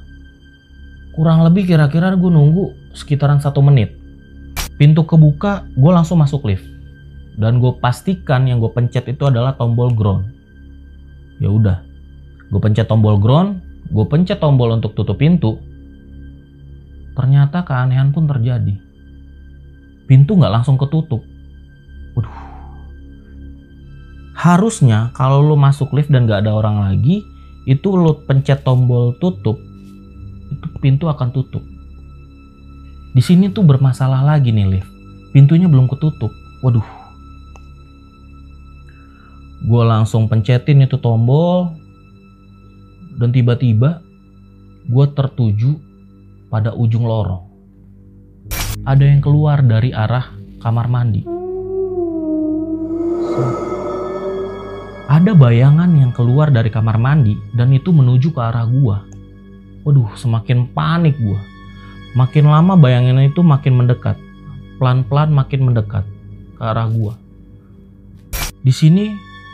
Kurang 1.14 1.46
lebih 1.46 1.70
kira-kira 1.70 2.12
gue 2.18 2.32
nunggu 2.34 2.92
sekitaran 2.92 3.40
satu 3.40 3.64
menit. 3.64 3.96
Pintu 4.82 5.06
kebuka, 5.06 5.64
gue 5.78 5.92
langsung 5.94 6.20
masuk 6.20 6.50
lift. 6.50 6.66
Dan 7.38 7.62
gue 7.62 7.72
pastikan 7.78 8.50
yang 8.50 8.58
gue 8.58 8.70
pencet 8.74 9.06
itu 9.06 9.30
adalah 9.30 9.54
tombol 9.54 9.94
ground. 9.94 10.28
Ya 11.38 11.54
udah, 11.54 11.86
gue 12.50 12.60
pencet 12.62 12.90
tombol 12.90 13.22
ground, 13.22 13.62
gue 13.90 14.06
pencet 14.08 14.40
tombol 14.40 14.78
untuk 14.78 14.96
tutup 14.96 15.20
pintu. 15.20 15.60
Ternyata 17.14 17.66
keanehan 17.66 18.16
pun 18.16 18.26
terjadi 18.26 18.94
pintu 20.08 20.36
nggak 20.38 20.54
langsung 20.62 20.76
ketutup. 20.78 21.24
Waduh. 22.14 22.38
Harusnya 24.34 25.14
kalau 25.16 25.40
lo 25.40 25.56
masuk 25.56 25.94
lift 25.96 26.12
dan 26.12 26.28
nggak 26.28 26.46
ada 26.46 26.52
orang 26.54 26.84
lagi, 26.84 27.24
itu 27.66 27.90
lo 27.96 28.26
pencet 28.28 28.62
tombol 28.62 29.16
tutup, 29.18 29.56
itu 30.52 30.68
pintu 30.84 31.08
akan 31.08 31.32
tutup. 31.32 31.64
Di 33.14 33.22
sini 33.22 33.54
tuh 33.54 33.66
bermasalah 33.66 34.26
lagi 34.26 34.50
nih 34.50 34.68
lift. 34.78 34.90
Pintunya 35.34 35.70
belum 35.70 35.90
ketutup. 35.90 36.30
Waduh. 36.62 36.86
Gue 39.64 39.84
langsung 39.86 40.30
pencetin 40.30 40.86
itu 40.86 40.98
tombol. 40.98 41.78
Dan 43.18 43.30
tiba-tiba 43.32 44.02
gue 44.90 45.06
tertuju 45.16 45.78
pada 46.52 46.76
ujung 46.76 47.08
lorong 47.08 47.54
ada 48.84 49.06
yang 49.08 49.24
keluar 49.24 49.64
dari 49.64 49.96
arah 49.96 50.28
kamar 50.60 50.92
mandi. 50.92 51.24
Ada 55.08 55.32
bayangan 55.32 55.88
yang 55.96 56.12
keluar 56.12 56.52
dari 56.52 56.68
kamar 56.68 57.00
mandi 57.00 57.40
dan 57.56 57.72
itu 57.72 57.96
menuju 57.96 58.36
ke 58.36 58.42
arah 58.44 58.68
gua. 58.68 59.08
Waduh, 59.88 60.12
semakin 60.20 60.68
panik 60.76 61.16
gua. 61.20 61.40
Makin 62.18 62.46
lama 62.50 62.76
bayangan 62.76 63.24
itu 63.24 63.40
makin 63.40 63.80
mendekat. 63.80 64.20
Pelan-pelan 64.82 65.32
makin 65.32 65.62
mendekat 65.64 66.04
ke 66.60 66.62
arah 66.62 66.88
gua. 66.92 67.16
Di 68.64 68.72
sini 68.72 69.12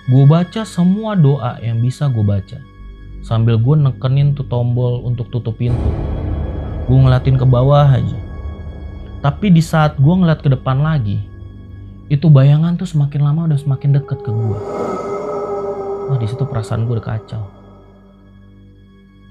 gue 0.10 0.24
baca 0.26 0.66
semua 0.66 1.18
doa 1.18 1.58
yang 1.62 1.82
bisa 1.82 2.10
gue 2.10 2.22
baca. 2.22 2.69
Sambil 3.22 3.60
gue 3.60 3.76
nekenin 3.76 4.34
tuh 4.34 4.48
tombol 4.48 5.04
untuk 5.04 5.30
tutup 5.30 5.60
pintu. 5.60 5.90
Gue 6.88 6.98
ngeliatin 6.98 7.38
ke 7.38 7.46
bawah 7.46 7.86
aja 7.86 8.30
tapi 9.20 9.52
di 9.52 9.60
saat 9.60 10.00
gue 10.00 10.16
ngeliat 10.16 10.40
ke 10.40 10.48
depan 10.48 10.80
lagi, 10.80 11.20
itu 12.08 12.32
bayangan 12.32 12.80
tuh 12.80 12.88
semakin 12.88 13.28
lama 13.28 13.52
udah 13.52 13.60
semakin 13.60 14.00
deket 14.00 14.24
ke 14.24 14.32
gue. 14.32 14.60
Wah 16.08 16.16
di 16.16 16.24
situ 16.24 16.48
perasaan 16.48 16.88
gue 16.88 16.96
udah 16.96 17.04
kacau. 17.04 17.44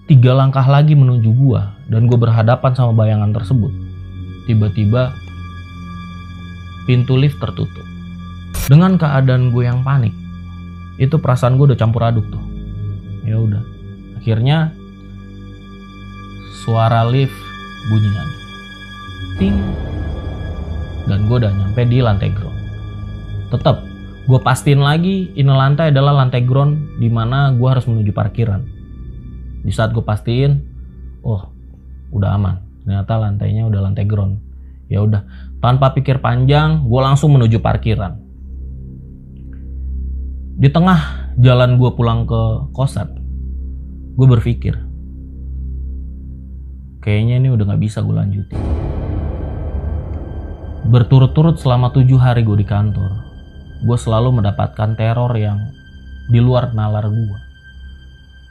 Tiga 0.05 0.37
langkah 0.37 0.65
lagi 0.69 0.93
menuju 0.93 1.31
gue 1.33 1.63
dan 1.89 2.05
gue 2.05 2.19
berhadapan 2.21 2.73
sama 2.77 2.93
bayangan 2.93 3.33
tersebut. 3.33 3.73
Tiba-tiba 4.45 5.17
pintu 6.85 7.17
lift 7.17 7.41
tertutup. 7.41 7.85
Dengan 8.69 9.01
keadaan 9.01 9.49
gue 9.57 9.65
yang 9.65 9.81
panik, 9.81 10.13
itu 11.01 11.17
perasaan 11.17 11.57
gue 11.57 11.73
udah 11.73 11.81
campur 11.81 12.05
aduk 12.05 12.29
tuh. 12.29 12.45
Ya 13.25 13.41
udah, 13.41 13.65
akhirnya 14.19 14.75
suara 16.67 17.07
lift 17.07 17.35
bunyi 17.87 18.11
lagi 18.11 18.39
ting. 19.39 19.55
Dan 21.09 21.25
gue 21.25 21.41
udah 21.41 21.49
nyampe 21.55 21.89
di 21.89 22.05
lantai 22.05 22.29
ground. 22.35 22.59
Tetap 23.49 23.81
gue 24.29 24.41
pastiin 24.45 24.85
lagi 24.85 25.33
ini 25.33 25.49
lantai 25.49 25.89
adalah 25.89 26.13
lantai 26.21 26.45
ground 26.45 27.01
di 27.01 27.09
mana 27.09 27.55
gue 27.55 27.65
harus 27.65 27.89
menuju 27.89 28.13
parkiran. 28.13 28.61
Di 29.65 29.73
saat 29.73 29.97
gue 29.97 30.05
pastiin 30.05 30.61
oh 31.25 31.49
udah 32.13 32.37
aman. 32.37 32.61
Ternyata 32.85 33.17
lantainya 33.17 33.65
udah 33.65 33.81
lantai 33.89 34.05
ground. 34.05 34.43
Ya 34.93 35.01
udah 35.01 35.25
tanpa 35.65 35.97
pikir 35.97 36.21
panjang 36.21 36.85
gue 36.85 37.01
langsung 37.01 37.33
menuju 37.33 37.65
parkiran. 37.65 38.21
Di 40.59 40.69
tengah 40.69 41.33
jalan 41.41 41.81
gue 41.81 41.91
pulang 41.97 42.29
ke 42.29 42.69
kosan 42.77 43.18
gue 44.19 44.27
berpikir 44.27 44.75
kayaknya 46.99 47.39
ini 47.39 47.55
udah 47.55 47.71
nggak 47.71 47.83
bisa 47.87 48.03
gue 48.03 48.11
lanjutin. 48.11 48.59
Berturut-turut 50.91 51.63
selama 51.63 51.95
tujuh 51.95 52.19
hari 52.19 52.43
gue 52.43 52.59
di 52.59 52.67
kantor 52.67 53.15
gue 53.79 53.95
selalu 53.95 54.43
mendapatkan 54.43 54.99
teror 54.99 55.31
yang 55.39 55.71
di 56.27 56.43
luar 56.43 56.75
nalar 56.75 57.07
gue 57.07 57.39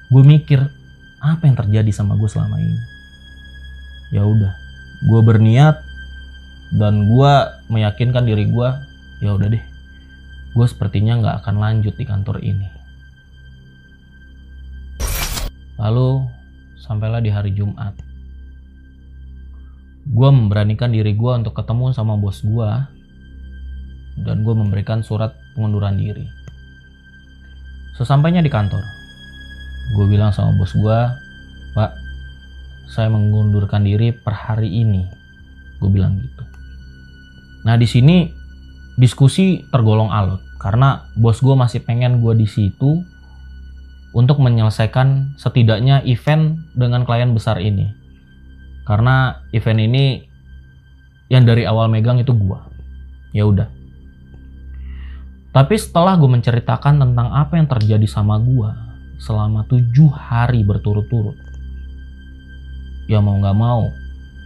gue 0.08 0.24
mikir 0.24 0.64
apa 1.20 1.44
yang 1.44 1.60
terjadi 1.60 1.92
sama 1.92 2.16
gue 2.16 2.32
selama 2.32 2.64
ini? 2.64 2.80
Ya 4.16 4.24
udah 4.24 4.56
gue 5.04 5.20
berniat 5.20 5.84
dan 6.80 7.12
gue 7.12 7.34
meyakinkan 7.68 8.24
diri 8.24 8.48
gue 8.48 8.70
ya 9.20 9.36
udah 9.36 9.52
deh 9.52 9.64
gue 10.56 10.66
sepertinya 10.72 11.20
nggak 11.20 11.36
akan 11.44 11.60
lanjut 11.60 11.92
di 12.00 12.08
kantor 12.08 12.40
ini 12.40 12.77
lalu 15.78 16.26
sampailah 16.82 17.22
di 17.22 17.30
hari 17.30 17.54
Jumat 17.54 17.94
gue 20.08 20.30
memberanikan 20.32 20.96
diri 20.96 21.12
gue 21.12 21.32
untuk 21.36 21.52
ketemu 21.52 21.92
sama 21.92 22.16
bos 22.16 22.40
gue 22.40 22.70
dan 24.24 24.42
gue 24.42 24.56
memberikan 24.56 25.04
surat 25.04 25.36
pengunduran 25.54 26.00
diri. 26.00 26.26
Sesampainya 28.00 28.42
di 28.42 28.50
kantor, 28.50 28.82
gue 29.98 30.06
bilang 30.08 30.32
sama 30.32 30.56
bos 30.56 30.74
gue, 30.74 31.00
Pak, 31.76 31.92
saya 32.90 33.12
mengundurkan 33.12 33.84
diri 33.84 34.16
per 34.16 34.34
hari 34.34 34.70
ini. 34.72 35.06
Gue 35.78 35.90
bilang 35.92 36.18
gitu. 36.18 36.44
Nah 37.68 37.76
di 37.76 37.86
sini 37.86 38.32
diskusi 38.98 39.62
tergolong 39.70 40.10
alot 40.10 40.42
karena 40.58 41.06
bos 41.20 41.44
gue 41.44 41.54
masih 41.54 41.84
pengen 41.86 42.24
gue 42.24 42.34
di 42.34 42.48
situ 42.50 43.04
untuk 44.16 44.40
menyelesaikan 44.40 45.40
setidaknya 45.40 46.04
event 46.08 46.60
dengan 46.76 47.04
klien 47.04 47.32
besar 47.32 47.60
ini. 47.60 47.92
Karena 48.88 49.44
event 49.52 49.84
ini 49.84 50.24
yang 51.28 51.44
dari 51.44 51.68
awal 51.68 51.92
megang 51.92 52.24
itu 52.24 52.32
gua. 52.32 52.72
Ya 53.36 53.44
udah. 53.44 53.68
Tapi 55.52 55.76
setelah 55.76 56.16
gue 56.16 56.30
menceritakan 56.30 57.02
tentang 57.02 57.34
apa 57.34 57.58
yang 57.58 57.68
terjadi 57.68 58.08
sama 58.08 58.40
gua 58.40 58.78
selama 59.18 59.66
tujuh 59.66 60.14
hari 60.14 60.62
berturut-turut 60.62 61.48
ya 63.08 63.24
mau 63.24 63.40
nggak 63.40 63.58
mau 63.58 63.90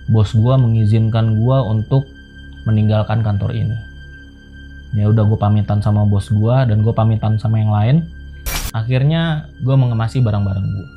bos 0.08 0.32
gua 0.38 0.56
mengizinkan 0.56 1.42
gua 1.42 1.66
untuk 1.66 2.06
meninggalkan 2.70 3.26
kantor 3.26 3.58
ini. 3.58 3.74
Ya 4.94 5.10
udah 5.10 5.24
gue 5.26 5.40
pamitan 5.40 5.82
sama 5.82 6.06
bos 6.06 6.30
gua 6.30 6.68
dan 6.68 6.86
gue 6.86 6.94
pamitan 6.94 7.40
sama 7.42 7.58
yang 7.58 7.74
lain 7.74 8.06
akhirnya 8.72 9.52
gue 9.64 9.76
mengemasi 9.76 10.24
barang-barang 10.24 10.68
gue 10.68 10.88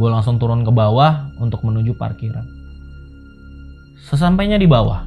gue 0.00 0.08
langsung 0.08 0.40
turun 0.40 0.64
ke 0.64 0.72
bawah 0.72 1.28
untuk 1.36 1.60
menuju 1.60 1.92
parkiran. 2.00 2.48
Sesampainya 4.00 4.56
di 4.56 4.64
bawah, 4.64 5.04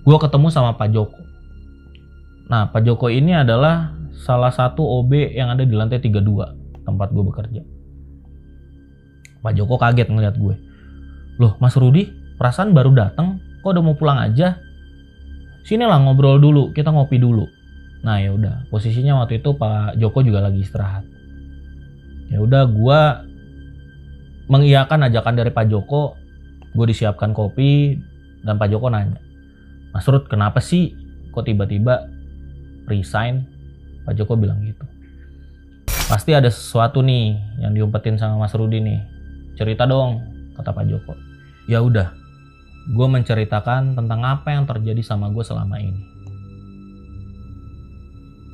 gue 0.00 0.16
ketemu 0.16 0.48
sama 0.48 0.80
Pak 0.80 0.88
Joko. 0.96 1.20
Nah, 2.48 2.72
Pak 2.72 2.88
Joko 2.88 3.12
ini 3.12 3.36
adalah 3.36 3.92
salah 4.24 4.48
satu 4.48 4.80
OB 4.80 5.36
yang 5.36 5.52
ada 5.52 5.68
di 5.68 5.76
lantai 5.76 6.00
32 6.00 6.88
tempat 6.88 7.12
gue 7.12 7.24
bekerja. 7.28 7.62
Pak 9.44 9.52
Joko 9.52 9.76
kaget 9.76 10.08
ngeliat 10.08 10.40
gue. 10.40 10.56
Loh, 11.36 11.52
Mas 11.60 11.76
Rudi, 11.76 12.08
perasaan 12.40 12.72
baru 12.72 12.96
datang, 12.96 13.44
kok 13.60 13.76
udah 13.76 13.84
mau 13.84 13.94
pulang 13.94 14.24
aja? 14.24 14.56
Sinilah 15.68 16.00
ngobrol 16.00 16.40
dulu, 16.40 16.72
kita 16.72 16.88
ngopi 16.88 17.20
dulu. 17.20 17.44
Nah 18.02 18.22
ya 18.22 18.30
udah, 18.30 18.68
posisinya 18.70 19.18
waktu 19.22 19.42
itu 19.42 19.54
Pak 19.58 19.98
Joko 19.98 20.22
juga 20.22 20.44
lagi 20.44 20.62
istirahat. 20.62 21.02
Ya 22.28 22.38
udah 22.38 22.68
gue 22.68 23.00
mengiyakan 24.48 25.08
ajakan 25.10 25.34
dari 25.34 25.50
Pak 25.50 25.66
Joko. 25.66 26.14
Gue 26.76 26.86
disiapkan 26.92 27.32
kopi 27.32 27.96
dan 28.44 28.60
Pak 28.60 28.70
Joko 28.70 28.92
nanya 28.92 29.18
Mas 29.92 30.04
Rud 30.06 30.28
kenapa 30.28 30.60
sih 30.60 30.92
kok 31.32 31.48
tiba-tiba 31.48 32.06
resign? 32.86 33.48
Pak 34.04 34.16
Joko 34.16 34.40
bilang 34.40 34.60
gitu. 34.64 34.84
Pasti 36.08 36.32
ada 36.32 36.48
sesuatu 36.48 37.04
nih 37.04 37.36
yang 37.60 37.76
diumpetin 37.76 38.16
sama 38.16 38.40
Mas 38.40 38.56
Rudi 38.56 38.80
nih. 38.80 39.00
Cerita 39.58 39.84
dong 39.84 40.24
kata 40.56 40.72
Pak 40.72 40.84
Joko. 40.88 41.12
Ya 41.68 41.84
udah 41.84 42.14
gue 42.88 43.06
menceritakan 43.08 43.92
tentang 43.98 44.24
apa 44.24 44.48
yang 44.56 44.64
terjadi 44.64 45.04
sama 45.04 45.28
gue 45.28 45.44
selama 45.44 45.76
ini 45.76 46.00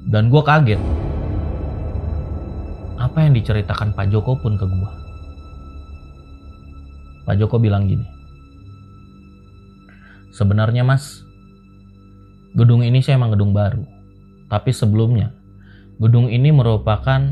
dan 0.04 0.28
gue 0.28 0.42
kaget 0.44 0.80
apa 3.04 3.20
yang 3.20 3.36
diceritakan 3.36 3.92
Pak 3.92 4.08
Joko 4.08 4.34
pun 4.40 4.56
ke 4.56 4.64
gua. 4.64 4.90
Pak 7.28 7.36
Joko 7.36 7.60
bilang 7.60 7.84
gini. 7.84 8.04
Sebenarnya 10.34 10.82
mas, 10.82 11.22
gedung 12.56 12.82
ini 12.82 13.04
saya 13.04 13.20
emang 13.20 13.36
gedung 13.36 13.54
baru. 13.54 13.84
Tapi 14.50 14.74
sebelumnya, 14.74 15.30
gedung 16.00 16.26
ini 16.32 16.50
merupakan 16.50 17.22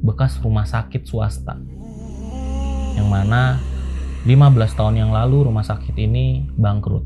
bekas 0.00 0.38
rumah 0.40 0.64
sakit 0.64 1.04
swasta. 1.04 1.58
Yang 2.96 3.08
mana 3.10 3.60
15 4.24 4.78
tahun 4.78 4.94
yang 4.96 5.10
lalu 5.12 5.50
rumah 5.50 5.66
sakit 5.66 5.92
ini 5.98 6.48
bangkrut. 6.56 7.04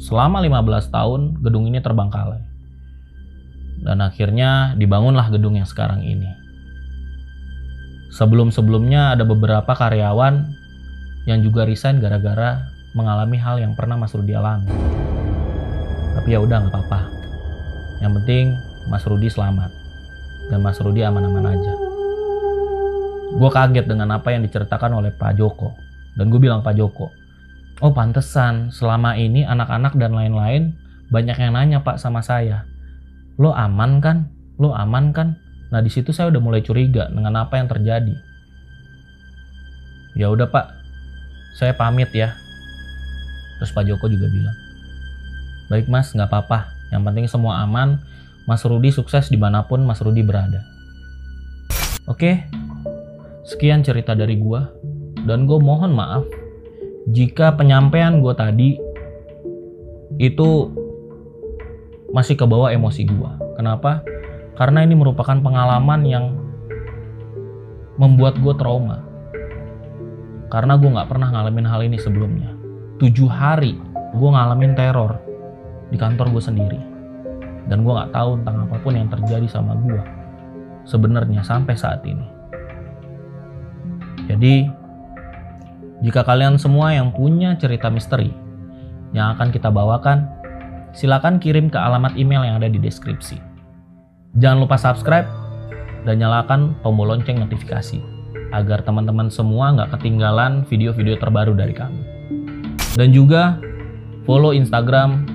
Selama 0.00 0.42
15 0.42 0.90
tahun 0.90 1.20
gedung 1.38 1.70
ini 1.70 1.78
terbangkalai 1.78 2.47
dan 3.88 4.04
akhirnya 4.04 4.76
dibangunlah 4.76 5.32
gedung 5.32 5.56
yang 5.56 5.64
sekarang 5.64 6.04
ini. 6.04 6.28
Sebelum-sebelumnya 8.12 9.16
ada 9.16 9.24
beberapa 9.24 9.72
karyawan 9.72 10.44
yang 11.24 11.40
juga 11.40 11.64
resign 11.64 11.96
gara-gara 11.96 12.68
mengalami 12.92 13.40
hal 13.40 13.56
yang 13.56 13.72
pernah 13.72 13.96
Mas 13.96 14.12
Rudi 14.12 14.36
alami. 14.36 14.68
Tapi 16.20 16.28
ya 16.36 16.44
udah 16.44 16.68
nggak 16.68 16.72
apa-apa. 16.76 17.00
Yang 18.04 18.12
penting 18.20 18.44
Mas 18.92 19.08
Rudi 19.08 19.32
selamat 19.32 19.72
dan 20.52 20.60
Mas 20.60 20.76
Rudi 20.84 21.00
aman-aman 21.00 21.48
aja. 21.48 21.72
Gue 23.40 23.48
kaget 23.48 23.88
dengan 23.88 24.20
apa 24.20 24.36
yang 24.36 24.44
diceritakan 24.44 25.00
oleh 25.00 25.16
Pak 25.16 25.40
Joko 25.40 25.72
dan 26.12 26.28
gue 26.28 26.40
bilang 26.40 26.60
Pak 26.60 26.76
Joko, 26.76 27.08
oh 27.80 27.92
pantesan 27.96 28.68
selama 28.68 29.16
ini 29.16 29.48
anak-anak 29.48 29.96
dan 29.96 30.12
lain-lain 30.12 30.76
banyak 31.08 31.36
yang 31.40 31.56
nanya 31.56 31.80
Pak 31.80 31.96
sama 31.96 32.20
saya 32.20 32.68
lo 33.38 33.54
aman 33.54 34.02
kan? 34.02 34.28
Lo 34.58 34.74
aman 34.74 35.14
kan? 35.14 35.38
Nah 35.70 35.80
di 35.80 35.88
situ 35.88 36.10
saya 36.10 36.28
udah 36.28 36.42
mulai 36.42 36.60
curiga 36.60 37.08
dengan 37.08 37.38
apa 37.38 37.56
yang 37.56 37.70
terjadi. 37.70 38.14
Ya 40.18 40.28
udah 40.28 40.50
pak. 40.50 40.66
Saya 41.56 41.72
pamit 41.78 42.10
ya. 42.10 42.34
Terus 43.58 43.70
pak 43.74 43.86
Joko 43.86 44.06
juga 44.10 44.26
bilang 44.30 44.56
baik 45.68 45.86
mas 45.86 46.10
nggak 46.16 46.28
apa-apa. 46.28 46.68
Yang 46.90 47.02
penting 47.04 47.26
semua 47.28 47.62
aman. 47.62 48.00
Mas 48.48 48.64
Rudi 48.64 48.88
sukses 48.88 49.28
di 49.28 49.36
mana 49.36 49.68
pun 49.68 49.84
mas 49.84 50.00
Rudi 50.00 50.24
berada. 50.24 50.64
Oke. 52.08 52.48
Sekian 53.44 53.84
cerita 53.84 54.16
dari 54.16 54.40
gua. 54.40 54.72
Dan 55.28 55.44
gue 55.44 55.60
mohon 55.60 55.92
maaf 55.92 56.24
jika 57.12 57.56
penyampaian 57.56 58.20
gue 58.20 58.34
tadi 58.36 58.70
itu 60.16 60.48
masih 62.12 62.34
ke 62.36 62.44
bawah 62.48 62.72
emosi 62.72 63.04
gue. 63.04 63.30
Kenapa? 63.56 64.00
Karena 64.56 64.82
ini 64.82 64.96
merupakan 64.96 65.36
pengalaman 65.38 66.02
yang 66.08 66.24
membuat 68.00 68.38
gue 68.40 68.54
trauma. 68.56 69.04
Karena 70.48 70.80
gue 70.80 70.88
nggak 70.88 71.10
pernah 71.10 71.28
ngalamin 71.28 71.66
hal 71.68 71.80
ini 71.84 71.98
sebelumnya. 72.00 72.50
Tujuh 72.98 73.28
hari 73.28 73.76
gue 74.16 74.28
ngalamin 74.32 74.72
teror 74.72 75.20
di 75.92 75.96
kantor 76.00 76.32
gue 76.32 76.42
sendiri. 76.42 76.80
Dan 77.68 77.84
gue 77.84 77.92
nggak 77.92 78.16
tahu 78.16 78.40
tentang 78.40 78.64
apa 78.64 78.76
pun 78.80 78.96
yang 78.96 79.12
terjadi 79.12 79.44
sama 79.44 79.76
gue. 79.76 80.00
Sebenarnya 80.88 81.44
sampai 81.44 81.76
saat 81.76 82.00
ini. 82.08 82.24
Jadi, 84.24 84.68
jika 86.00 86.24
kalian 86.24 86.56
semua 86.56 86.96
yang 86.96 87.12
punya 87.12 87.56
cerita 87.60 87.92
misteri 87.92 88.32
yang 89.12 89.36
akan 89.36 89.52
kita 89.52 89.68
bawakan, 89.68 90.37
silakan 90.96 91.40
kirim 91.42 91.68
ke 91.68 91.76
alamat 91.76 92.14
email 92.16 92.44
yang 92.44 92.56
ada 92.60 92.68
di 92.70 92.80
deskripsi. 92.80 93.40
Jangan 94.38 94.64
lupa 94.64 94.76
subscribe 94.76 95.26
dan 96.06 96.20
nyalakan 96.22 96.76
tombol 96.84 97.10
lonceng 97.10 97.40
notifikasi 97.42 97.98
agar 98.52 98.80
teman-teman 98.84 99.28
semua 99.28 99.76
nggak 99.76 99.98
ketinggalan 99.98 100.64
video-video 100.68 101.20
terbaru 101.20 101.52
dari 101.52 101.74
kami. 101.76 102.00
Dan 102.96 103.12
juga 103.12 103.60
follow 104.24 104.52
Instagram 104.56 105.28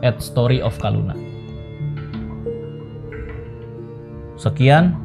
at 0.00 0.18
Story 0.22 0.62
of 0.64 0.76
Kaluna. 0.80 1.14
Sekian, 4.40 4.96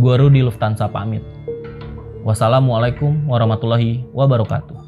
gue 0.00 0.14
Rudi 0.16 0.40
Lufthansa 0.40 0.88
pamit. 0.88 1.20
Wassalamualaikum 2.24 3.28
warahmatullahi 3.28 4.08
wabarakatuh. 4.16 4.79